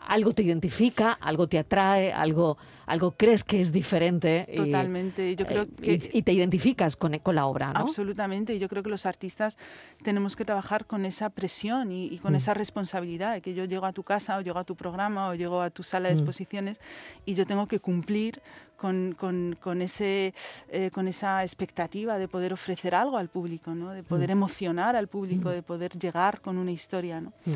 algo 0.07 0.33
te 0.33 0.43
identifica, 0.43 1.11
algo 1.13 1.47
te 1.47 1.57
atrae, 1.59 2.11
algo, 2.11 2.57
algo 2.87 3.11
crees 3.11 3.43
que 3.43 3.61
es 3.61 3.71
diferente. 3.71 4.45
y- 4.51 4.57
Totalmente. 4.57 5.35
Yo 5.35 5.45
creo 5.45 5.63
eh, 5.63 5.69
que 5.81 5.93
y, 5.93 6.17
y 6.19 6.21
te 6.23 6.33
identificas 6.33 6.95
con, 6.95 7.17
con 7.19 7.35
la 7.35 7.45
obra, 7.45 7.71
¿no? 7.73 7.79
Absolutamente, 7.81 8.55
y 8.55 8.59
yo 8.59 8.67
creo 8.67 8.83
que 8.83 8.89
los 8.89 9.05
artistas 9.05 9.57
tenemos 10.03 10.35
que 10.35 10.43
trabajar 10.45 10.85
con 10.85 11.05
esa 11.05 11.29
presión 11.29 11.91
y, 11.91 12.05
y 12.07 12.17
con 12.19 12.33
Mm. 12.33 12.37
esa 12.37 12.53
responsabilidad 12.53 13.33
de 13.33 13.41
que 13.41 13.53
yo 13.53 13.65
llego 13.65 13.85
a 13.85 13.93
tu 13.93 14.03
casa 14.03 14.37
o 14.37 14.41
llego 14.41 14.59
a 14.59 14.63
tu 14.63 14.75
programa 14.75 15.29
o 15.29 15.35
llego 15.35 15.61
a 15.61 15.69
tu 15.69 15.83
sala 15.83 16.09
de 16.09 16.15
Mm. 16.15 16.17
exposiciones 16.17 16.81
y 17.25 17.33
yo 17.35 17.45
tengo 17.45 17.67
que 17.67 17.79
cumplir 17.79 18.41
con, 18.77 19.15
con- 19.17 19.55
con 19.61 19.81
ese, 19.83 20.33
eh, 20.69 20.89
con 20.91 21.07
esa 21.07 21.43
expectativa 21.43 22.17
de 22.17 22.27
poder 22.27 22.51
ofrecer 22.51 22.95
algo 22.95 23.17
al 23.17 23.29
público, 23.29 23.75
¿no? 23.75 23.91
de 23.91 24.01
poder 24.01 24.31
emocionar 24.31 24.95
al 24.95 25.07
público, 25.07 25.49
de 25.51 25.61
poder 25.61 25.97
llegar 25.99 26.41
con 26.41 26.57
una 26.57 26.71
historia. 26.71 27.21
¿no? 27.21 27.31
Mm. 27.45 27.51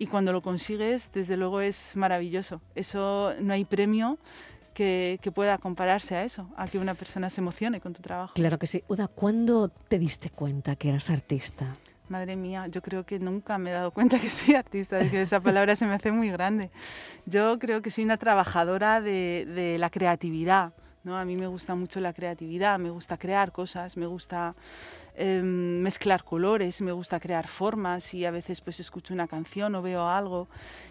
Y 0.00 0.06
cuando 0.06 0.32
lo 0.32 0.40
consigues, 0.40 1.10
desde 1.12 1.36
luego 1.36 1.60
es 1.60 1.94
maravilloso. 1.94 2.62
Eso 2.74 3.34
no 3.38 3.52
hay 3.52 3.66
premio 3.66 4.16
que, 4.72 5.18
que 5.20 5.30
pueda 5.30 5.58
compararse 5.58 6.16
a 6.16 6.24
eso, 6.24 6.48
a 6.56 6.66
que 6.68 6.78
una 6.78 6.94
persona 6.94 7.28
se 7.28 7.42
emocione 7.42 7.82
con 7.82 7.92
tu 7.92 8.00
trabajo. 8.00 8.32
Claro 8.32 8.58
que 8.58 8.66
sí. 8.66 8.82
Uda, 8.88 9.08
¿cuándo 9.08 9.68
te 9.68 9.98
diste 9.98 10.30
cuenta 10.30 10.74
que 10.74 10.88
eras 10.88 11.10
artista? 11.10 11.76
Madre 12.08 12.34
mía, 12.34 12.66
yo 12.68 12.80
creo 12.80 13.04
que 13.04 13.18
nunca 13.18 13.58
me 13.58 13.68
he 13.68 13.72
dado 13.74 13.90
cuenta 13.90 14.18
que 14.18 14.30
soy 14.30 14.54
artista, 14.54 15.06
que 15.10 15.20
esa 15.20 15.40
palabra 15.42 15.76
se 15.76 15.84
me 15.84 15.92
hace 15.92 16.12
muy 16.12 16.30
grande. 16.30 16.70
Yo 17.26 17.58
creo 17.58 17.82
que 17.82 17.90
soy 17.90 18.04
una 18.04 18.16
trabajadora 18.16 19.02
de, 19.02 19.44
de 19.54 19.76
la 19.76 19.90
creatividad. 19.90 20.72
¿no? 21.04 21.18
A 21.18 21.26
mí 21.26 21.36
me 21.36 21.46
gusta 21.46 21.74
mucho 21.74 22.00
la 22.00 22.14
creatividad, 22.14 22.78
me 22.78 22.88
gusta 22.88 23.18
crear 23.18 23.52
cosas, 23.52 23.98
me 23.98 24.06
gusta 24.06 24.54
em, 25.14 25.80
mezclar 25.80 26.24
colores, 26.24 26.82
me 26.82 26.92
gusta 26.92 27.20
crear 27.20 27.48
formas 27.48 28.14
y 28.14 28.24
a 28.24 28.30
veces 28.30 28.60
pues 28.60 28.80
escucho 28.80 29.14
una 29.14 29.28
canción 29.28 29.74
o 29.74 29.82
veo 29.82 30.06
algo, 30.06 30.48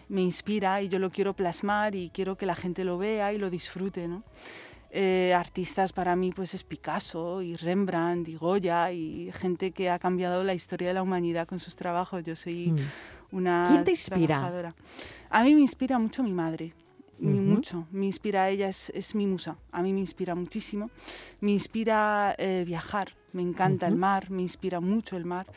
me 0.08 0.22
inspira 0.22 0.82
y 0.82 0.90
yo 0.90 1.00
lo 1.00 1.10
quiero 1.10 1.34
plasmar 1.34 1.96
y 1.96 2.10
quiero 2.10 2.38
que 2.38 2.46
la 2.46 2.56
gente 2.56 2.84
lo 2.84 2.98
vea 2.98 3.34
y 3.34 3.38
lo 3.38 3.50
disfrute. 3.50 4.08
¿no? 4.08 4.24
Eh, 4.92 5.34
artistas 5.36 5.94
para 5.94 6.16
mí 6.16 6.32
pues 6.32 6.56
es 6.56 6.64
Picasso 6.64 7.44
y 7.44 7.56
Rembrandt 7.56 8.28
y 8.28 8.36
Goya 8.36 8.92
y 8.92 9.32
gente 9.34 9.70
que 9.70 9.92
ha 9.92 10.00
cambiado 10.00 10.44
la 10.44 10.56
historia 10.56 10.88
de 10.88 10.96
la 10.96 11.04
humanidad 11.04 11.48
con 11.48 11.60
sus 11.60 11.76
trabajos. 11.76 12.24
Yo 12.24 12.36
soy 12.36 12.72
mm. 12.72 13.36
una 13.36 13.66
¿Quién 13.68 13.84
te 13.84 13.92
inspira? 13.92 14.38
Trabajadora. 14.38 14.76
A 15.30 15.44
mí 15.44 15.54
me 15.54 15.62
inspira 15.62 16.00
mucho 16.00 16.24
mi 16.24 16.34
madre. 16.34 16.74
Mucho, 17.20 17.86
me 17.92 18.06
inspira 18.06 18.44
a 18.44 18.50
ella, 18.50 18.70
es, 18.70 18.92
es, 18.96 19.14
mi 19.14 19.28
musa, 19.28 19.58
a 19.74 19.82
mí 19.82 19.92
me 19.92 20.00
inspira 20.00 20.36
muchísimo, 20.36 20.90
me 21.42 21.52
inspira 21.52 22.34
eh, 22.38 22.64
viajar, 22.66 23.14
me 23.34 23.42
encanta 23.42 23.88
el 23.88 23.96
mar, 23.96 24.30
me 24.30 24.42
inspira 24.42 24.80
mucho 24.80 25.18
el 25.18 25.26
mar, 25.26 25.48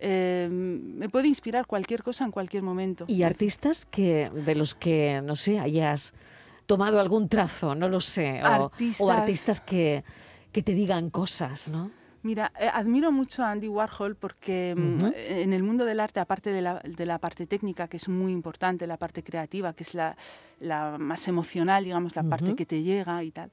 eh, 0.00 0.48
me 0.50 1.08
puede 1.08 1.28
inspirar 1.28 1.66
cualquier 1.66 2.02
cosa 2.02 2.24
en 2.24 2.30
cualquier 2.30 2.62
momento. 2.62 3.04
¿Y 3.08 3.22
artistas 3.22 3.86
que, 3.86 4.30
de 4.30 4.54
los 4.54 4.74
que, 4.74 5.20
no 5.24 5.36
sé, 5.36 5.58
hayas 5.58 6.14
tomado 6.66 7.00
algún 7.00 7.28
trazo, 7.28 7.74
no 7.74 7.88
lo 7.88 8.00
sé, 8.00 8.40
o 8.98 9.10
artistas, 9.10 9.60
que, 9.60 10.04
que 10.52 10.62
te 10.62 10.74
digan 10.74 11.10
cosas, 11.10 11.68
¿no? 11.68 11.90
Mira, 12.22 12.52
eh, 12.58 12.68
admiro 12.72 13.12
mucho 13.12 13.42
a 13.42 13.52
Andy 13.52 13.68
Warhol 13.68 14.16
porque 14.16 14.74
mm, 14.76 14.98
en 15.14 15.52
el 15.52 15.62
mundo 15.62 15.84
del 15.84 16.00
arte, 16.00 16.20
aparte 16.20 16.50
de 16.50 16.60
la, 16.60 16.80
de 16.84 17.06
la, 17.06 17.18
parte 17.18 17.46
técnica, 17.46 17.88
que 17.88 17.96
es 17.96 18.08
muy 18.08 18.32
importante, 18.32 18.86
la 18.86 18.96
parte 18.96 19.22
creativa, 19.22 19.72
que 19.72 19.84
es 19.84 19.94
la, 19.94 20.16
la 20.60 20.98
más 20.98 21.26
emocional, 21.28 21.84
digamos, 21.84 22.16
la 22.16 22.24
parte 22.24 22.54
que 22.54 22.66
te 22.66 22.82
llega 22.82 23.22
y 23.22 23.30
tal, 23.30 23.50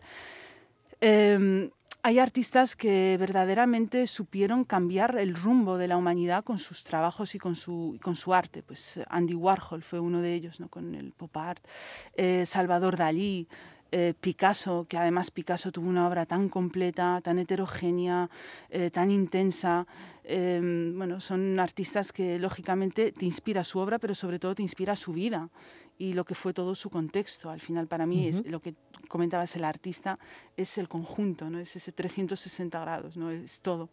eh, 0.99 1.69
hay 2.05 2.19
artistas 2.19 2.75
que 2.75 3.17
verdaderamente 3.19 4.05
supieron 4.05 4.63
cambiar 4.63 5.17
el 5.17 5.33
rumbo 5.33 5.79
de 5.79 5.87
la 5.87 5.97
humanidad 5.97 6.43
con 6.43 6.59
sus 6.59 6.83
trabajos 6.83 7.33
y 7.33 7.39
con 7.39 7.55
su, 7.55 7.97
con 7.99 8.15
su 8.15 8.31
arte. 8.31 8.61
Pues 8.61 8.99
Andy 9.09 9.33
Warhol 9.33 9.81
fue 9.81 9.99
uno 9.99 10.21
de 10.21 10.35
ellos, 10.35 10.59
¿no? 10.59 10.69
con 10.69 10.93
el 10.93 11.13
pop 11.13 11.35
art, 11.35 11.65
eh, 12.15 12.45
Salvador 12.45 12.95
Dalí, 12.95 13.47
eh, 13.91 14.13
Picasso, 14.21 14.85
que 14.87 14.99
además 14.99 15.31
Picasso 15.31 15.71
tuvo 15.71 15.89
una 15.89 16.07
obra 16.07 16.27
tan 16.27 16.47
completa, 16.47 17.21
tan 17.23 17.39
heterogénea, 17.39 18.29
eh, 18.69 18.91
tan 18.91 19.09
intensa. 19.09 19.87
bueno, 20.27 21.19
son 21.19 21.59
artistas 21.59 22.11
que 22.11 22.37
lógicamente 22.37 23.13
te 23.13 23.25
inspira 23.25 23.63
su 23.63 23.79
obra, 23.79 23.97
pero 23.97 24.13
sobre 24.13 24.37
todo 24.37 24.53
te 24.53 24.61
inspira 24.61 24.95
su 24.95 25.11
vida 25.11 25.49
y 25.97 26.13
lo 26.13 26.25
que 26.25 26.35
fue 26.35 26.53
todo 26.53 26.75
su 26.75 26.89
contexto. 26.89 27.49
Al 27.49 27.61
final, 27.61 27.87
para 27.87 28.05
mí, 28.05 28.27
es 28.27 28.45
lo 28.45 28.59
que 28.59 28.75
comentabas, 29.07 29.55
el 29.55 29.63
artista 29.63 30.19
es 30.57 30.77
el 30.77 30.89
conjunto, 30.89 31.49
¿no? 31.49 31.59
es 31.59 31.75
ese 31.75 31.91
360 31.91 32.79
grados, 32.79 33.17
¿no? 33.17 33.31
es 33.31 33.59
todo. 33.61 33.89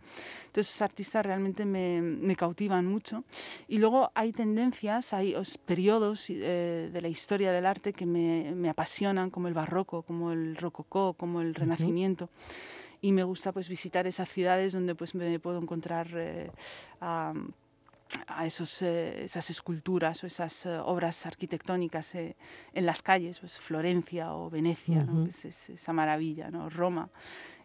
Entonces, 0.47 0.71
esos 0.71 0.83
artistas 0.83 1.25
realmente 1.25 1.65
me, 1.65 2.03
me 2.03 2.35
cautivan 2.35 2.87
mucho. 2.87 3.25
Y 3.69 3.79
luego 3.79 4.11
hay 4.15 4.33
tendencias, 4.33 5.13
hay 5.13 5.37
periodos 5.65 6.29
eh, 6.31 6.91
de 6.93 7.01
la 7.01 7.09
historia 7.09 7.53
del 7.53 7.67
arte 7.67 7.93
que 7.93 8.07
me, 8.07 8.53
me, 8.55 8.69
apasionan, 8.69 9.31
como 9.31 9.49
el 9.49 9.55
barroco, 9.55 10.03
como 10.03 10.33
el 10.33 10.57
rococó, 10.57 11.15
como 11.15 11.41
el 11.41 11.55
renacimiento. 11.55 12.31
Y 13.01 13.13
me 13.13 13.25
gusta 13.25 13.53
pues 13.53 13.69
visitar 13.69 14.07
esas 14.07 14.29
ciudades 14.29 14.73
donde 14.73 14.95
pues 14.95 15.15
me 15.15 15.39
puedo 15.41 15.61
encontrar 15.61 16.09
eh, 16.15 16.51
a 17.01 17.33
esos, 18.45 18.83
eh, 18.83 19.25
esas 19.25 19.51
esculturas 19.51 20.23
o 20.25 20.27
esas 20.27 20.67
eh, 20.67 20.79
obras 20.79 21.27
arquitectónicas 21.27 22.15
eh, 22.15 22.37
en 22.73 22.87
las 22.87 23.03
calles, 23.03 23.39
pues 23.39 23.59
Florencia 23.59 24.35
o 24.35 24.51
Venecia, 24.51 25.07
pues 25.07 25.45
esa 25.45 25.93
maravilla, 25.93 26.51
¿no? 26.51 26.69
Roma. 26.69 27.09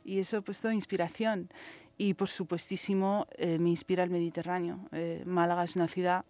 Y 0.04 0.20
eso 0.20 0.42
pues 0.42 0.62
toda 0.62 0.74
inspiración. 0.74 1.50
Y 1.98 2.14
por 2.14 2.30
supuestísimo 2.30 3.26
me 3.40 3.70
inspira 3.70 4.04
el 4.04 4.12
Mediterráneo. 4.12 4.80
Málaga 5.26 5.64
es 5.64 5.76
una 5.76 5.88
ciudad 5.88 6.26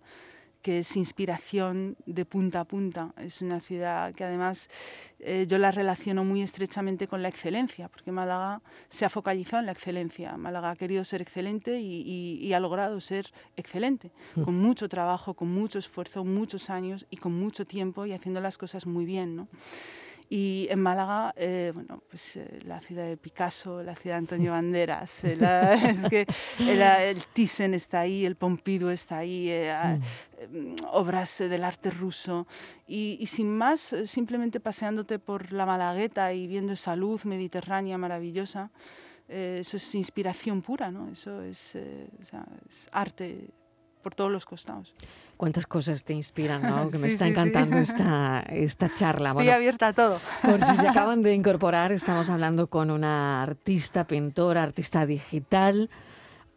que 0.61 0.79
es 0.79 0.95
inspiración 0.97 1.95
de 2.05 2.25
punta 2.25 2.61
a 2.61 2.65
punta. 2.65 3.13
Es 3.17 3.41
una 3.41 3.59
ciudad 3.59 4.13
que 4.13 4.23
además 4.23 4.69
eh, 5.19 5.45
yo 5.47 5.57
la 5.57 5.71
relaciono 5.71 6.23
muy 6.23 6.41
estrechamente 6.41 7.07
con 7.07 7.21
la 7.21 7.29
excelencia, 7.29 7.87
porque 7.87 8.11
Málaga 8.11 8.61
se 8.89 9.05
ha 9.05 9.09
focalizado 9.09 9.59
en 9.61 9.67
la 9.67 9.71
excelencia. 9.71 10.37
Málaga 10.37 10.71
ha 10.71 10.75
querido 10.75 11.03
ser 11.03 11.21
excelente 11.21 11.79
y, 11.79 12.53
ha 12.53 12.59
logrado 12.59 12.99
ser 12.99 13.31
excelente, 13.55 14.11
mm. 14.35 14.43
con 14.43 14.57
mucho 14.57 14.89
trabajo, 14.89 15.33
con 15.33 15.49
mucho 15.49 15.79
esfuerzo, 15.79 16.25
muchos 16.25 16.69
años 16.69 17.05
y 17.09 17.17
con 17.17 17.33
mucho 17.33 17.65
tiempo 17.65 18.05
y 18.05 18.13
haciendo 18.13 18.41
las 18.41 18.57
cosas 18.57 18.85
muy 18.85 19.05
bien. 19.05 19.35
¿no? 19.35 19.47
Y 20.29 20.67
en 20.69 20.81
Málaga, 20.81 21.33
eh, 21.37 21.71
bueno, 21.73 22.03
pues 22.09 22.35
eh, 22.35 22.59
la 22.65 22.81
ciudad 22.81 23.05
de 23.07 23.15
Picasso, 23.15 23.81
la 23.81 23.95
ciudad 23.95 24.15
de 24.15 24.19
Antonio 24.19 24.51
Banderas, 24.51 25.23
eh, 25.23 25.37
es 25.89 26.09
que 26.09 26.25
el, 26.59 27.23
Thyssen 27.31 27.73
está 27.73 28.01
ahí, 28.01 28.25
el 28.25 28.35
Pompidou 28.35 28.89
está 28.89 29.19
ahí, 29.19 29.49
mm. 29.49 30.75
obras 30.91 31.37
del 31.39 31.63
arte 31.63 31.91
ruso. 31.91 32.45
Y, 32.87 33.17
y, 33.21 33.27
sin 33.27 33.49
más, 33.49 33.95
simplemente 34.03 34.59
paseándote 34.59 35.17
por 35.17 35.53
la 35.53 35.65
Malagueta 35.65 36.33
y 36.33 36.47
viendo 36.47 36.73
esa 36.73 36.95
luz 36.97 37.25
mediterránea 37.25 37.97
maravillosa, 37.97 38.69
eso 39.29 39.75
es 39.75 39.95
inspiración 39.95 40.61
pura, 40.61 40.89
¿no? 40.89 41.09
Eso 41.09 41.41
es, 41.41 41.77
o 42.21 42.25
sea, 42.25 42.45
es 42.69 42.87
arte 42.93 43.49
por 44.07 44.15
todos 44.15 44.31
los 44.31 44.45
costados. 44.45 44.95
Cuántas 45.35 45.67
cosas 45.67 46.05
te 46.05 46.13
inspiran, 46.13 46.61
¿no? 46.61 46.89
Que 46.91 46.97
me 46.97 47.09
está 47.09 47.27
encantando 47.27 47.75
esta, 47.77 48.39
esta 48.49 48.89
charla. 48.95 49.31
Estoy 49.31 49.49
abierta 49.49 49.89
a 49.89 49.93
todo. 49.93 50.21
Por 50.43 50.63
si 50.63 50.77
se 50.77 50.87
acaban 50.87 51.23
de 51.23 51.33
incorporar, 51.41 51.91
estamos 51.91 52.29
hablando 52.29 52.67
con 52.67 52.89
una 52.89 53.43
artista, 53.43 54.07
pintora, 54.07 54.63
artista 54.63 55.05
digital, 55.05 55.89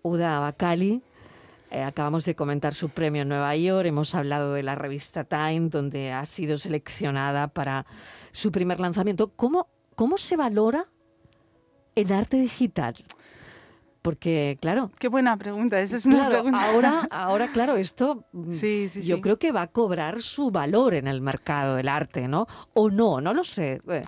Uda 0.02 0.38
Bacali. 0.38 1.02
Eh, 1.72 1.82
acabamos 1.82 2.24
de 2.24 2.36
comentar 2.36 2.72
su 2.72 2.88
premio 2.88 3.22
en 3.22 3.28
Nueva 3.28 3.56
York, 3.56 3.88
hemos 3.88 4.14
hablado 4.14 4.54
de 4.54 4.62
la 4.62 4.76
revista 4.76 5.24
Time, 5.24 5.70
donde 5.70 6.12
ha 6.12 6.24
sido 6.26 6.56
seleccionada 6.56 7.48
para 7.48 7.84
su 8.30 8.52
primer 8.52 8.78
lanzamiento. 8.78 9.32
¿Cómo, 9.34 9.66
cómo 9.96 10.18
se 10.18 10.36
valora 10.36 10.86
el 11.96 12.12
arte 12.12 12.36
digital? 12.36 12.94
Porque, 14.02 14.56
claro. 14.60 14.90
Qué 14.98 15.08
buena 15.08 15.36
pregunta, 15.36 15.80
esa 15.80 15.96
es 15.96 16.06
una 16.06 16.28
pregunta. 16.28 16.70
Ahora, 16.70 17.06
ahora, 17.10 17.48
claro, 17.48 17.76
esto 17.76 18.24
mm, 18.32 18.52
sí, 18.52 18.88
sí, 18.88 19.02
yo 19.02 19.20
creo 19.20 19.38
que 19.38 19.52
va 19.52 19.62
a 19.62 19.66
cobrar 19.66 20.22
su 20.22 20.50
valor 20.50 20.94
en 20.94 21.06
el 21.06 21.20
mercado 21.20 21.76
del 21.76 21.88
arte, 21.88 22.26
¿no? 22.26 22.46
O 22.72 22.90
no, 22.90 23.20
no 23.20 23.34
lo 23.34 23.44
sé. 23.44 23.82
Eh, 23.88 24.04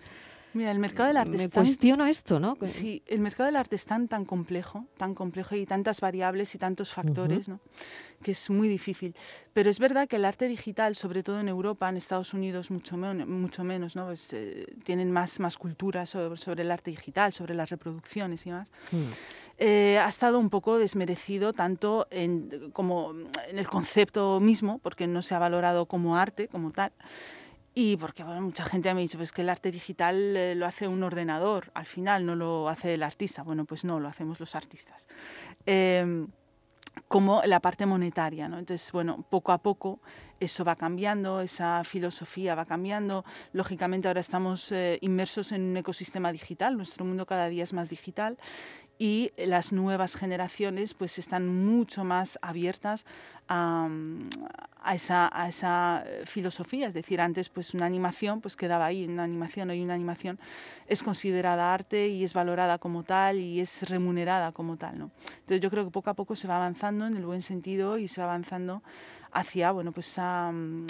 Mira, 0.55 0.71
el 0.71 0.79
mercado 0.79 1.09
del 1.09 1.17
arte 1.17 1.39
Me 1.39 1.49
cuestiono 1.49 2.05
esto, 2.05 2.39
¿no? 2.39 2.59
Sí, 2.67 3.03
el 3.07 3.21
mercado 3.21 3.47
del 3.47 3.57
arte 3.57 3.77
es 3.77 3.87
tan, 3.87 4.07
tan 4.07 4.25
complejo, 4.27 4.87
tan 4.99 5.15
complejo 5.15 5.57
y 5.57 5.65
tantas 5.65 6.01
variables 6.01 6.55
y 6.55 6.59
tantos 6.59 6.93
factores, 6.93 7.49
¿no? 7.49 7.61
Que 8.23 8.33
es 8.33 8.51
muy 8.51 8.69
difícil. 8.69 9.17
Pero 9.55 9.71
es 9.71 9.79
verdad 9.79 10.09
que 10.09 10.17
el 10.17 10.25
arte 10.27 10.49
digital, 10.49 10.95
sobre 10.95 11.23
todo 11.23 11.41
en 11.41 11.49
Europa, 11.49 11.89
en 11.89 11.97
Estados 11.97 12.35
Unidos 12.35 12.71
mucho, 12.71 12.99
mucho 12.99 13.65
menos, 13.65 13.97
¿no? 13.97 14.07
Pues, 14.07 14.33
eh, 14.35 14.67
tienen 14.85 15.11
más, 15.11 15.41
más 15.41 15.57
cultura 15.57 16.05
sobre, 16.05 16.37
sobre, 16.37 16.63
el 16.63 16.71
arte 16.71 16.91
digital, 16.91 17.33
sobre 17.33 17.55
las 17.55 17.71
reproducciones 17.71 18.47
y 18.47 18.51
más. 18.51 18.71
Hmm. 18.91 19.11
Eh, 19.65 19.97
ha 20.01 20.09
estado 20.09 20.41
un 20.41 20.51
poco 20.51 20.77
desmerecido 20.77 21.53
tanto 21.53 22.09
en, 22.11 22.73
como 22.73 23.15
en 23.49 23.61
el 23.61 23.69
concepto 23.69 24.41
mismo, 24.41 24.81
porque 24.81 25.07
no 25.07 25.23
se 25.23 25.37
ha 25.37 25.39
valorado 25.39 25.87
como 25.87 26.17
arte, 26.17 26.49
como 26.49 26.73
tal, 26.73 26.91
y 27.73 27.97
porque 27.97 28.25
bueno, 28.25 28.41
mucha 28.41 28.65
gente 28.65 28.93
me 28.93 28.99
ha 28.99 29.03
dicho 29.03 29.19
pues 29.19 29.31
que 29.31 29.43
el 29.43 29.49
arte 29.49 29.71
digital 29.71 30.37
eh, 30.37 30.57
lo 30.57 30.67
hace 30.67 30.89
un 30.89 31.05
ordenador, 31.05 31.71
al 31.75 31.87
final 31.87 32.27
no 32.27 32.35
lo 32.35 32.69
hace 32.69 32.95
el 32.95 33.05
artista. 33.05 33.45
Bueno, 33.45 33.65
pues 33.65 33.85
no, 33.85 34.01
lo 34.01 34.09
hacemos 34.09 34.41
los 34.41 34.57
artistas. 34.57 35.07
Em, 35.65 36.27
como 37.07 37.41
la 37.45 37.61
parte 37.61 37.87
monetaria, 37.87 38.49
¿no? 38.49 38.59
Entonces, 38.59 38.91
bueno, 38.91 39.25
poco 39.31 39.53
a 39.53 39.59
poco 39.59 40.01
eso 40.43 40.65
va 40.65 40.77
cambiando, 40.77 41.41
esa 41.41 41.85
filosofía 41.85 42.55
va 42.55 42.65
cambiando. 42.65 43.25
Lógicamente 43.53 44.09
ahora 44.09 44.21
estamos 44.21 44.73
eh, 44.73 44.99
inmersos 45.01 45.53
en 45.53 45.63
un 45.63 45.77
ecosistema 45.77 46.33
digital, 46.33 46.77
nuestro 46.77 47.05
mundo 47.05 47.27
cada 47.27 47.49
día 47.49 47.63
es 47.63 47.73
más 47.73 47.89
digital 47.89 48.39
y 48.99 49.33
las 49.37 49.73
nuevas 49.73 50.15
generaciones 50.15 50.95
pues 50.95 51.19
están 51.19 51.49
mucho 51.49 52.05
más 52.05 52.39
abiertas 52.41 53.05
a, 53.49 53.89
esa, 54.95 55.29
a, 55.33 55.49
esa, 55.49 56.05
filosofía. 56.25 56.87
Es 56.87 56.95
decir, 56.95 57.21
antes 57.21 57.49
pues 57.49 57.75
una 57.75 57.87
animación 57.87 58.41
pues 58.41 58.55
quedaba 58.55 58.87
ahí, 58.87 59.05
una 59.05 59.25
animación, 59.25 59.71
hoy 59.71 59.83
una 59.83 59.95
animación 59.95 60.39
es 60.87 61.03
considerada 61.03 61.75
arte 61.75 62.09
y 62.09 62.23
es 62.23 62.33
valorada 62.33 62.79
como 62.79 63.03
tal 63.03 63.39
y 63.39 63.61
es 63.61 63.89
remunerada 63.89 64.53
como 64.53 64.77
tal. 64.77 64.99
¿no? 64.99 65.11
Entonces 65.41 65.61
yo 65.61 65.71
creo 65.71 65.85
que 65.85 65.91
poco 65.91 66.11
a 66.11 66.15
poco 66.15 66.37
se 66.37 66.47
va 66.47 66.57
avanzando 66.57 67.07
en 67.07 67.17
el 67.17 67.27
buen 67.27 67.43
sentido 67.43 67.99
y 67.99 68.09
se 68.09 68.21
va 68.21 68.29
avanzando 68.29 68.83
hacia 69.33 69.73
bueno, 69.73 69.93
pues 69.93 70.19
a, 70.19 70.51
mm, 70.53 70.87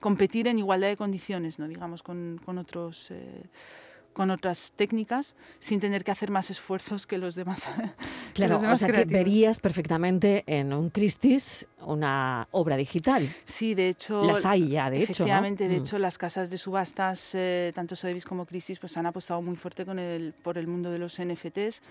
competir 0.00 0.48
en 0.48 0.58
igualdad 0.58 0.88
de 0.88 0.96
condiciones, 0.96 1.58
¿no? 1.58 1.68
digamos, 1.68 2.02
con, 2.02 2.40
con 2.44 2.58
otros... 2.58 3.10
Eh, 3.10 3.44
con 4.12 4.30
otras 4.30 4.72
técnicas 4.76 5.36
sin 5.58 5.80
tener 5.80 6.04
que 6.04 6.10
hacer 6.10 6.30
más 6.30 6.50
esfuerzos 6.50 7.06
que 7.06 7.18
los 7.18 7.34
demás. 7.34 7.62
Claro, 8.34 8.56
o 8.56 8.76
sea 8.76 8.90
que 8.90 9.04
verías 9.04 9.60
perfectamente 9.60 10.42
en 10.46 10.72
un 10.72 10.88
Christie's 10.88 11.66
una 11.84 12.48
obra 12.50 12.78
digital. 12.78 13.28
Sí, 13.44 13.74
de 13.74 13.90
hecho. 13.90 14.24
Las 14.24 14.46
hay 14.46 14.68
ya, 14.68 14.88
de 14.88 15.02
hecho. 15.02 15.12
Efectivamente, 15.12 15.68
de 15.68 15.74
mm. 15.74 15.82
hecho, 15.82 15.98
las 15.98 16.16
casas 16.16 16.48
de 16.48 16.56
subastas, 16.56 17.34
eh, 17.34 17.72
tanto 17.74 17.94
Sotheby's 17.94 18.24
como 18.24 18.46
Christie's, 18.46 18.78
pues 18.78 18.96
han 18.96 19.04
apostado 19.04 19.42
muy 19.42 19.56
fuerte 19.56 19.84
con 19.84 19.98
el, 19.98 20.32
por 20.32 20.56
el 20.56 20.66
mundo 20.66 20.90
de 20.90 20.98
los 20.98 21.20
NFTs. 21.20 21.82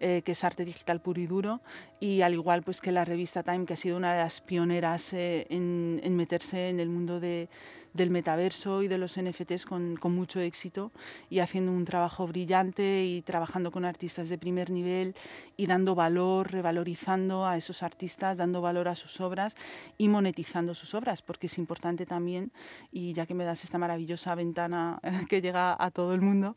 Eh, 0.00 0.22
que 0.24 0.30
es 0.30 0.44
arte 0.44 0.64
digital 0.64 1.00
puro 1.00 1.20
y 1.20 1.26
duro, 1.26 1.60
y 1.98 2.20
al 2.20 2.32
igual 2.32 2.62
pues 2.62 2.80
que 2.80 2.92
la 2.92 3.04
revista 3.04 3.42
Time, 3.42 3.66
que 3.66 3.72
ha 3.72 3.76
sido 3.76 3.96
una 3.96 4.12
de 4.12 4.20
las 4.20 4.40
pioneras 4.40 5.12
eh, 5.12 5.48
en, 5.50 6.14
meterse 6.14 6.68
en 6.68 6.78
el 6.78 6.88
mundo 6.88 7.18
de, 7.18 7.48
del 7.94 8.10
metaverso 8.10 8.84
y 8.84 8.86
de 8.86 8.96
los 8.96 9.20
NFTs 9.20 9.66
con, 9.66 9.96
con, 9.96 10.14
mucho 10.14 10.38
éxito 10.38 10.92
y 11.28 11.40
haciendo 11.40 11.72
un 11.72 11.84
trabajo 11.84 12.28
brillante 12.28 13.06
y 13.06 13.22
trabajando 13.22 13.72
con 13.72 13.84
artistas 13.84 14.28
de 14.28 14.38
primer 14.38 14.70
nivel 14.70 15.16
y 15.56 15.66
dando 15.66 15.96
valor, 15.96 16.52
revalorizando 16.52 17.44
a 17.44 17.56
esos 17.56 17.82
artistas, 17.82 18.36
dando 18.36 18.60
valor 18.60 18.86
a 18.86 18.94
sus 18.94 19.20
obras 19.20 19.56
y 19.96 20.08
monetizando 20.08 20.76
sus 20.76 20.94
obras, 20.94 21.22
porque 21.22 21.48
es 21.48 21.58
importante 21.58 22.06
también, 22.06 22.52
y 22.92 23.14
ya 23.14 23.26
que 23.26 23.34
me 23.34 23.42
das 23.42 23.64
esta 23.64 23.78
maravillosa 23.78 24.36
ventana 24.36 25.00
que 25.28 25.42
llega 25.42 25.76
a 25.76 25.90
todo 25.90 26.14
el 26.14 26.20
mundo, 26.20 26.54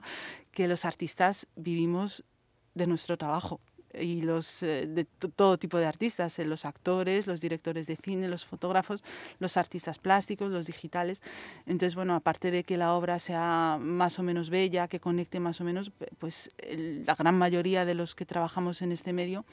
que 0.51 0.67
los 0.67 0.85
artistas 0.85 1.47
vivimos 1.55 2.23
de 2.73 2.87
nuestro 2.87 3.17
trabajo 3.17 3.59
y 3.93 4.21
los 4.21 4.63
eh, 4.63 4.87
de 4.87 5.05
todo 5.05 5.57
tipo 5.57 5.77
de 5.77 5.85
artistas, 5.85 6.39
eh, 6.39 6.45
los 6.45 6.65
actores, 6.65 7.27
los 7.27 7.41
directores 7.41 7.87
de 7.87 7.97
cine, 7.97 8.29
los 8.29 8.45
fotógrafos, 8.45 9.03
los 9.39 9.57
artistas 9.57 9.97
plásticos, 9.97 10.51
los 10.51 10.65
digitales. 10.65 11.21
Entonces, 11.65 11.95
bueno, 11.95 12.15
aparte 12.15 12.51
de 12.51 12.63
que 12.63 12.77
la 12.77 12.93
obra 12.93 13.19
sea 13.19 13.77
más 13.81 14.19
o 14.19 14.23
menos 14.23 14.49
bella, 14.49 14.87
que 14.87 14.99
conecte 14.99 15.39
más 15.39 15.59
o 15.61 15.63
menos, 15.63 15.91
pues 16.19 16.51
la 17.05 17.15
gran 17.15 17.37
mayoría 17.37 17.85
de 17.85 17.95
los 17.95 18.15
que 18.15 18.25
trabajamos 18.25 18.81
en 18.81 18.91
este 18.91 19.13
medio 19.13 19.45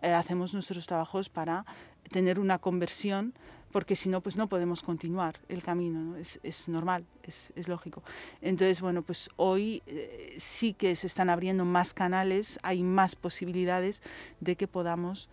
eh, 0.00 0.12
hacemos 0.12 0.54
nuestros 0.54 0.86
trabajos 0.86 1.28
para 1.28 1.64
tener 2.12 2.38
una 2.38 2.58
conversión 2.58 3.34
porque 3.72 3.96
si 3.96 4.08
no, 4.08 4.20
pues 4.20 4.36
no 4.36 4.48
podemos 4.48 4.82
continuar 4.82 5.40
el 5.48 5.62
camino, 5.62 6.16
es, 6.16 6.40
es, 6.42 6.68
normal, 6.68 7.04
es, 7.22 7.52
es, 7.56 7.68
lógico. 7.68 8.02
Entonces, 8.40 8.80
bueno, 8.80 9.02
pues 9.02 9.30
hoy 9.36 9.82
eh, 9.86 10.34
sí 10.38 10.72
que 10.72 10.96
se 10.96 11.06
están 11.06 11.30
abriendo 11.30 11.64
más 11.64 11.94
canales, 11.94 12.58
hay 12.62 12.82
más 12.82 13.16
posibilidades 13.16 14.02
de 14.40 14.56
que 14.56 14.66
podamos 14.66 15.28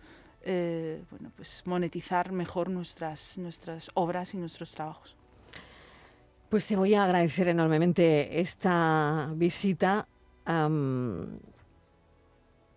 eh, 0.48 1.02
bueno, 1.10 1.32
pues 1.34 1.64
monetizar 1.66 2.30
mejor 2.30 2.70
nuestras, 2.70 3.36
nuestras 3.36 3.90
obras 3.94 4.32
y 4.32 4.36
nuestros 4.36 4.70
trabajos. 4.70 5.16
Pues 6.48 6.68
te 6.68 6.76
voy 6.76 6.94
a 6.94 7.02
agradecer 7.02 7.48
enormemente 7.48 8.40
esta 8.40 9.32
visita. 9.34 10.06
Um, 10.46 11.40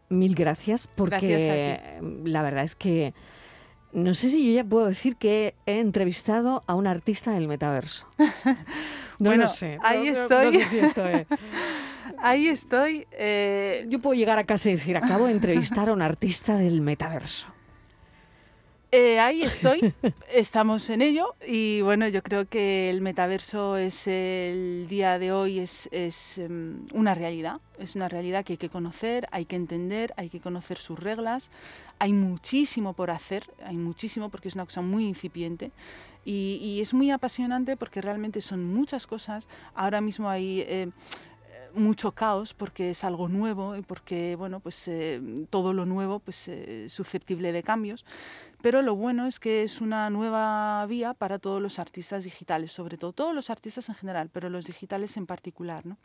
mil 0.10 0.34
gracias 0.34 0.88
porque 0.88 1.30
gracias 1.30 2.04
la 2.24 2.42
verdad 2.42 2.64
es 2.64 2.76
que 2.76 3.14
no 3.94 4.14
sé 4.14 4.30
si 4.30 4.48
yo 4.48 4.56
ya 4.56 4.64
puedo 4.64 4.88
decir 4.88 5.16
que 5.16 5.56
he 5.66 5.80
entrevistado 5.80 6.64
a 6.68 6.76
un 6.76 6.88
artista 6.88 7.32
del 7.32 7.48
metaverso. 7.48 8.08
No 9.20 9.32
bueno, 9.32 9.44
lo 9.44 9.50
sé. 9.50 9.78
Ahí 9.84 10.06
no, 10.06 10.12
estoy. 10.14 10.46
No 10.46 10.52
sé 10.54 10.64
si 10.70 10.80
estoy. 10.80 11.26
ahí 12.20 12.48
estoy. 12.48 13.06
Eh... 13.12 13.86
Yo 13.90 14.00
puedo 14.00 14.18
llegar 14.18 14.40
a 14.40 14.46
casa 14.46 14.70
y 14.70 14.76
decir, 14.76 14.96
acabo 14.96 15.26
de 15.26 15.34
entrevistar 15.34 15.90
a 15.90 15.94
un 15.94 16.02
artista 16.02 16.56
del 16.56 16.80
metaverso. 16.80 17.50
Eh, 18.92 19.20
ahí 19.20 19.44
estoy, 19.44 19.94
estamos 20.34 20.90
en 20.90 21.04
ello. 21.04 21.36
Y 21.48 21.82
bueno, 21.82 22.08
yo 22.08 22.24
creo 22.24 22.48
que 22.48 22.90
el 22.90 23.02
metaverso 23.02 23.78
es 23.78 24.08
el 24.08 24.88
día 24.90 25.20
de 25.20 25.32
hoy 25.32 25.60
es, 25.60 25.88
es 25.92 26.40
um, 26.40 26.86
una 26.94 27.14
realidad, 27.14 27.62
es 27.78 27.96
una 27.96 28.10
realidad 28.10 28.44
que 28.44 28.54
hay 28.54 28.58
que 28.58 28.70
conocer, 28.70 29.28
hay 29.32 29.46
que 29.46 29.56
entender, 29.56 30.14
hay 30.18 30.30
que 30.30 30.40
conocer 30.40 30.80
sus 30.80 30.98
reglas, 30.98 31.52
hay 32.00 32.14
muchísimo 32.14 32.94
por 32.94 33.12
hacer, 33.12 33.44
hay 33.64 33.78
muchísimo 33.78 34.30
porque 34.30 34.48
es 34.48 34.56
una 34.56 34.66
cosa 34.66 34.82
muy 34.82 35.06
incipiente. 35.06 35.72
Y, 36.26 36.60
y 36.62 36.82
es 36.82 36.94
muy 36.94 37.12
apasionante 37.12 37.78
porque 37.78 38.02
realmente 38.02 38.42
son 38.42 38.74
muchas 38.74 39.06
cosas, 39.06 39.48
ahora 39.76 40.02
mismo 40.02 40.30
hay... 40.30 40.62
Eh, 40.62 40.90
mucho 41.74 42.12
caos 42.12 42.54
porque 42.54 42.92
es 42.92 43.04
algo 43.04 43.30
nuevo 43.30 43.76
y 43.76 43.82
porque 43.82 44.36
bueno 44.36 44.60
pues 44.60 44.88
eh, 44.88 45.22
todo 45.50 45.74
lo 45.74 45.86
nuevo 45.86 46.20
pues 46.20 46.48
eh, 46.48 46.86
susceptible 46.90 47.52
de 47.52 47.64
cambios 47.64 48.06
pero 48.62 48.82
lo 48.82 48.96
bueno 48.96 49.26
es 49.26 49.40
que 49.40 49.64
es 49.64 49.80
una 49.80 50.10
nueva 50.10 50.86
vía 50.88 51.14
para 51.14 51.40
todos 51.40 51.62
los 51.62 51.80
artistas 51.80 52.26
digitales, 52.26 52.72
sobre 52.72 52.98
todo 52.98 53.14
todos 53.14 53.34
los 53.34 53.50
artistas 53.50 53.88
en 53.90 53.96
general, 53.96 54.30
pero 54.32 54.50
los 54.50 54.66
digitales 54.66 55.16
en 55.18 55.26
particular. 55.26 55.86
¿no? 55.86 55.98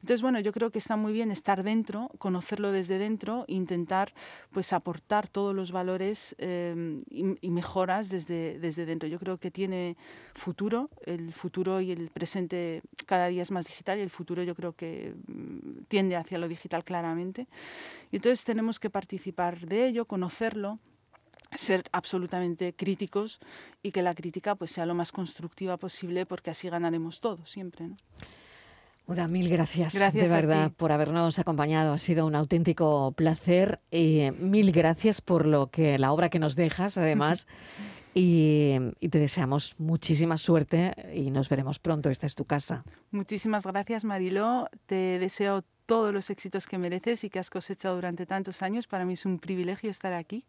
Entonces, 0.00 0.22
bueno, 0.22 0.40
yo 0.40 0.52
creo 0.52 0.70
que 0.70 0.78
está 0.78 0.96
muy 0.96 1.12
bien 1.12 1.30
estar 1.30 1.62
dentro, 1.62 2.10
conocerlo 2.18 2.72
desde 2.72 2.98
dentro, 2.98 3.44
intentar 3.46 4.12
pues 4.50 4.72
aportar 4.72 5.28
todos 5.28 5.54
los 5.54 5.70
valores 5.70 6.34
eh, 6.38 7.02
y, 7.08 7.36
y, 7.40 7.50
mejoras 7.50 8.08
desde, 8.08 8.58
desde 8.58 8.84
dentro. 8.84 9.08
Yo 9.08 9.18
creo 9.20 9.38
que 9.38 9.50
tiene 9.50 9.96
futuro, 10.34 10.90
el 11.06 11.32
futuro 11.32 11.80
y 11.80 11.92
el 11.92 12.10
presente 12.10 12.82
cada 13.06 13.28
día 13.28 13.42
es 13.42 13.52
más 13.52 13.66
digital 13.66 13.98
y 13.98 14.02
el 14.02 14.10
futuro 14.10 14.42
yo 14.42 14.54
creo 14.54 14.72
que 14.72 15.14
mm, 15.28 15.84
tiende 15.86 16.16
hacia 16.16 16.38
lo 16.38 16.48
digital 16.48 16.84
claramente. 16.84 17.46
Y 18.10 18.16
entonces 18.16 18.44
tenemos 18.44 18.80
que 18.80 18.90
participar 18.90 19.60
de 19.60 19.86
ello, 19.86 20.06
conocerlo 20.06 20.80
ser 21.54 21.84
absolutamente 21.92 22.74
críticos 22.74 23.40
y 23.82 23.92
que 23.92 24.02
la 24.02 24.14
crítica 24.14 24.54
pues 24.54 24.70
sea 24.70 24.86
lo 24.86 24.94
más 24.94 25.12
constructiva 25.12 25.76
posible 25.76 26.26
porque 26.26 26.50
así 26.50 26.68
ganaremos 26.68 27.20
todos 27.20 27.50
siempre. 27.50 27.88
¿no? 27.88 27.96
Uda, 29.06 29.26
mil 29.26 29.48
gracias, 29.48 29.94
gracias 29.94 30.30
de 30.30 30.34
verdad 30.34 30.72
por 30.76 30.92
habernos 30.92 31.38
acompañado. 31.38 31.92
Ha 31.92 31.98
sido 31.98 32.24
un 32.24 32.34
auténtico 32.34 33.12
placer 33.12 33.80
y 33.90 34.30
mil 34.38 34.70
gracias 34.70 35.20
por 35.20 35.46
lo 35.46 35.70
que 35.70 35.98
la 35.98 36.12
obra 36.12 36.30
que 36.30 36.38
nos 36.38 36.54
dejas, 36.54 36.96
además. 36.96 37.46
y, 38.14 38.76
y, 39.00 39.08
te 39.08 39.18
deseamos 39.18 39.80
muchísima 39.80 40.36
suerte 40.36 40.94
y 41.14 41.30
nos 41.30 41.48
veremos 41.48 41.78
pronto. 41.80 42.10
Esta 42.10 42.26
es 42.26 42.36
tu 42.36 42.44
casa. 42.44 42.84
Muchísimas 43.10 43.66
gracias, 43.66 44.04
Mariló. 44.04 44.68
Te 44.86 45.18
deseo 45.18 45.64
todos 45.86 46.14
los 46.14 46.30
éxitos 46.30 46.66
que 46.66 46.78
mereces 46.78 47.24
y 47.24 47.30
que 47.30 47.40
has 47.40 47.50
cosechado 47.50 47.96
durante 47.96 48.24
tantos 48.24 48.62
años. 48.62 48.86
Para 48.86 49.04
mí 49.04 49.14
es 49.14 49.26
un 49.26 49.40
privilegio 49.40 49.90
estar 49.90 50.12
aquí 50.12 50.44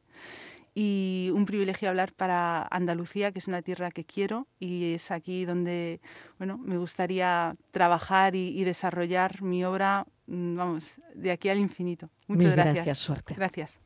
y 0.76 1.30
un 1.34 1.46
privilegio 1.46 1.90
hablar 1.90 2.14
para 2.14 2.68
Andalucía, 2.72 3.32
que 3.32 3.40
es 3.40 3.48
una 3.48 3.62
tierra 3.62 3.92
que 3.92 4.06
quiero 4.06 4.48
y 4.60 4.94
es 4.94 5.12
aquí 5.12 5.46
donde 5.46 6.02
bueno, 6.38 6.58
me 6.58 6.78
gustaría 6.78 7.56
trabajar 7.72 8.36
y, 8.36 8.50
y 8.60 8.64
desarrollar 8.64 9.42
mi 9.42 9.64
obra, 9.64 10.06
vamos, 10.28 11.00
de 11.14 11.32
aquí 11.32 11.50
al 11.50 11.60
infinito. 11.60 12.10
Muchas 12.28 12.46
Mil 12.46 12.54
gracias. 12.54 12.76
gracias. 12.76 12.98
Suerte. 12.98 13.34
Gracias. 13.36 13.80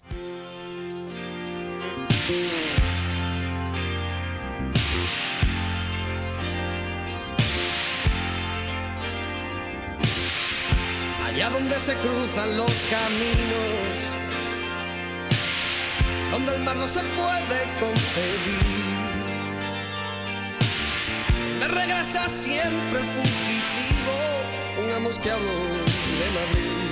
Allá 11.25 11.49
donde 11.49 11.75
se 11.75 11.93
cruzan 11.95 12.57
los 12.57 12.85
caminos 12.89 13.96
donde 16.37 16.55
el 16.55 16.63
mar 16.63 16.75
no 16.75 16.87
se 16.87 16.99
puede 16.99 17.63
concebir. 17.79 18.85
De 21.59 21.67
regresa 21.67 22.29
siempre 22.29 22.99
el 22.99 23.07
fugitivo, 23.15 24.13
pongamos 24.75 25.17
que 25.17 25.31
hablo 25.31 25.51
de 25.51 26.29
Madrid. 26.35 26.86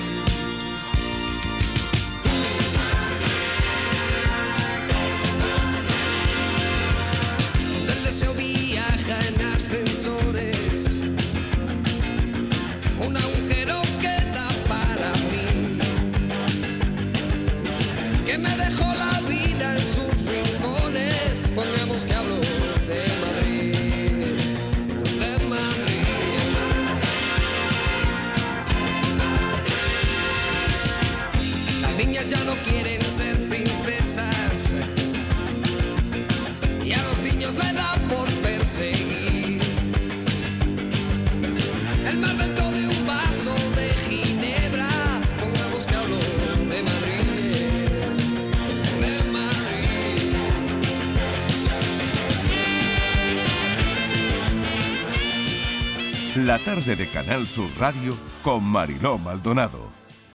Canal 57.25 57.47
Sur 57.47 57.67
Radio 57.79 58.15
con 58.43 58.63
Mariló 58.63 59.17
Maldonado. 59.17 59.84